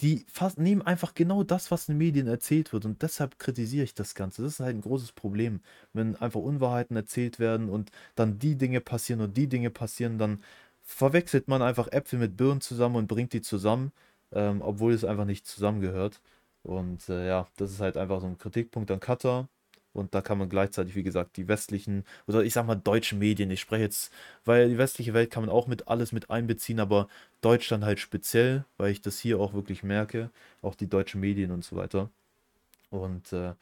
die 0.00 0.24
fast, 0.28 0.58
nehmen 0.58 0.82
einfach 0.82 1.14
genau 1.14 1.44
das, 1.44 1.70
was 1.70 1.88
in 1.88 1.94
den 1.94 1.98
Medien 1.98 2.26
erzählt 2.26 2.72
wird. 2.72 2.84
Und 2.84 3.02
deshalb 3.02 3.38
kritisiere 3.38 3.84
ich 3.84 3.94
das 3.94 4.14
Ganze. 4.14 4.42
Das 4.42 4.54
ist 4.54 4.60
halt 4.60 4.76
ein 4.76 4.80
großes 4.82 5.12
Problem. 5.12 5.60
Wenn 5.92 6.16
einfach 6.16 6.40
Unwahrheiten 6.40 6.96
erzählt 6.96 7.38
werden 7.38 7.68
und 7.70 7.90
dann 8.16 8.38
die 8.38 8.56
Dinge 8.56 8.80
passieren 8.80 9.20
und 9.20 9.36
die 9.36 9.48
Dinge 9.48 9.70
passieren, 9.70 10.18
dann 10.18 10.42
verwechselt 10.82 11.48
man 11.48 11.62
einfach 11.62 11.88
Äpfel 11.92 12.18
mit 12.18 12.36
Birnen 12.36 12.60
zusammen 12.60 12.96
und 12.96 13.06
bringt 13.08 13.32
die 13.32 13.42
zusammen, 13.42 13.92
ähm, 14.32 14.62
obwohl 14.62 14.92
es 14.92 15.04
einfach 15.04 15.24
nicht 15.24 15.46
zusammengehört. 15.46 16.20
Und 16.62 17.08
äh, 17.08 17.26
ja, 17.28 17.48
das 17.56 17.72
ist 17.72 17.80
halt 17.80 17.96
einfach 17.96 18.20
so 18.20 18.26
ein 18.26 18.38
Kritikpunkt 18.38 18.90
an 18.90 19.00
Katar. 19.00 19.48
Und 19.94 20.14
da 20.14 20.20
kann 20.20 20.38
man 20.38 20.48
gleichzeitig, 20.48 20.94
wie 20.96 21.04
gesagt, 21.04 21.36
die 21.38 21.48
westlichen 21.48 22.04
oder 22.26 22.42
ich 22.44 22.52
sag 22.52 22.66
mal 22.66 22.74
deutschen 22.74 23.18
Medien, 23.20 23.50
ich 23.50 23.60
spreche 23.60 23.84
jetzt, 23.84 24.12
weil 24.44 24.68
die 24.68 24.78
westliche 24.78 25.14
Welt 25.14 25.30
kann 25.30 25.44
man 25.44 25.50
auch 25.50 25.66
mit 25.68 25.88
alles 25.88 26.12
mit 26.12 26.30
einbeziehen, 26.30 26.80
aber 26.80 27.08
Deutschland 27.40 27.84
halt 27.84 28.00
speziell, 28.00 28.64
weil 28.76 28.90
ich 28.90 29.00
das 29.02 29.18
hier 29.20 29.40
auch 29.40 29.54
wirklich 29.54 29.82
merke, 29.82 30.30
auch 30.62 30.74
die 30.74 30.88
deutschen 30.88 31.20
Medien 31.20 31.50
und 31.52 31.64
so 31.64 31.76
weiter. 31.76 32.10
Und 32.90 33.32
äh, 33.32 33.54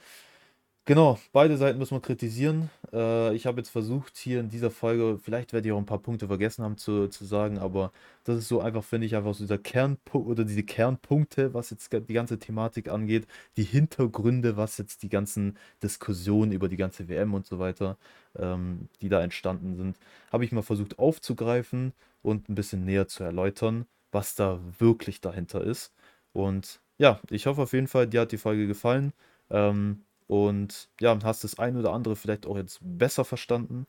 Genau, 0.85 1.17
beide 1.33 1.57
Seiten 1.57 1.79
muss 1.79 1.93
man 1.93 2.03
kritisieren. 2.03 2.69
Äh, 2.93 3.37
ich 3.37 3.47
habe 3.47 3.59
jetzt 3.61 3.69
versucht, 3.71 4.17
hier 4.17 4.41
in 4.41 4.49
dieser 4.49 4.69
Folge, 4.71 5.17
vielleicht 5.23 5.53
werde 5.53 5.69
ich 5.69 5.73
auch 5.73 5.79
ein 5.79 5.87
paar 5.87 6.01
Punkte 6.03 6.27
vergessen 6.27 6.65
haben 6.65 6.77
zu, 6.77 7.07
zu 7.07 7.25
sagen, 7.25 7.59
aber 7.59 7.93
das 8.25 8.39
ist 8.39 8.49
so 8.49 8.61
einfach, 8.61 8.83
finde 8.83 9.07
ich, 9.07 9.15
einfach 9.15 9.33
so 9.33 9.45
dieser 9.45 9.59
Kernpunkt 9.59 10.29
oder 10.29 10.45
diese 10.45 10.65
Kernpunkte, 10.65 11.55
was 11.55 11.71
jetzt 11.71 11.93
die 11.93 12.13
ganze 12.13 12.41
Thematik 12.41 12.89
angeht, 12.89 13.29
die 13.57 13.63
Hintergründe, 13.63 14.57
was 14.57 14.77
jetzt 14.77 15.05
die 15.05 15.09
ganzen 15.09 15.57
Diskussionen 15.85 16.51
über 16.51 16.69
die 16.69 16.77
ganze 16.77 17.09
WM 17.09 17.33
und 17.35 17.47
so 17.47 17.61
weiter, 17.61 17.97
ähm, 18.37 18.89
die 19.03 19.09
da 19.09 19.23
entstanden 19.23 19.77
sind, 19.77 19.99
habe 20.33 20.45
ich 20.45 20.51
mal 20.51 20.63
versucht 20.63 20.99
aufzugreifen 20.99 21.93
und 22.23 22.49
ein 22.49 22.57
bisschen 22.57 22.85
näher 22.85 23.07
zu 23.07 23.23
erläutern, 23.23 23.87
was 24.11 24.35
da 24.35 24.59
wirklich 24.81 25.21
dahinter 25.21 25.63
ist. 25.63 25.93
Und 26.33 26.81
ja, 26.99 27.21
ich 27.31 27.47
hoffe 27.47 27.63
auf 27.63 27.73
jeden 27.73 27.87
Fall, 27.87 28.09
dir 28.09 28.23
hat 28.23 28.33
die 28.33 28.39
Folge 28.39 28.67
gefallen. 28.67 29.13
Ähm, 29.51 30.05
und 30.33 30.89
ja, 30.99 31.19
hast 31.25 31.45
das 31.45 31.59
ein 31.59 31.77
oder 31.77 31.93
andere 31.93 32.17
vielleicht 32.17 32.47
auch 32.47 32.57
jetzt 32.57 32.79
besser 32.81 33.23
verstanden. 33.27 33.87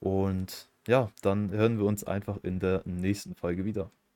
Und 0.00 0.68
ja, 0.86 1.10
dann 1.22 1.50
hören 1.52 1.78
wir 1.78 1.86
uns 1.86 2.04
einfach 2.04 2.38
in 2.42 2.60
der 2.60 2.82
nächsten 2.86 3.34
Folge 3.34 3.64
wieder. 3.64 3.90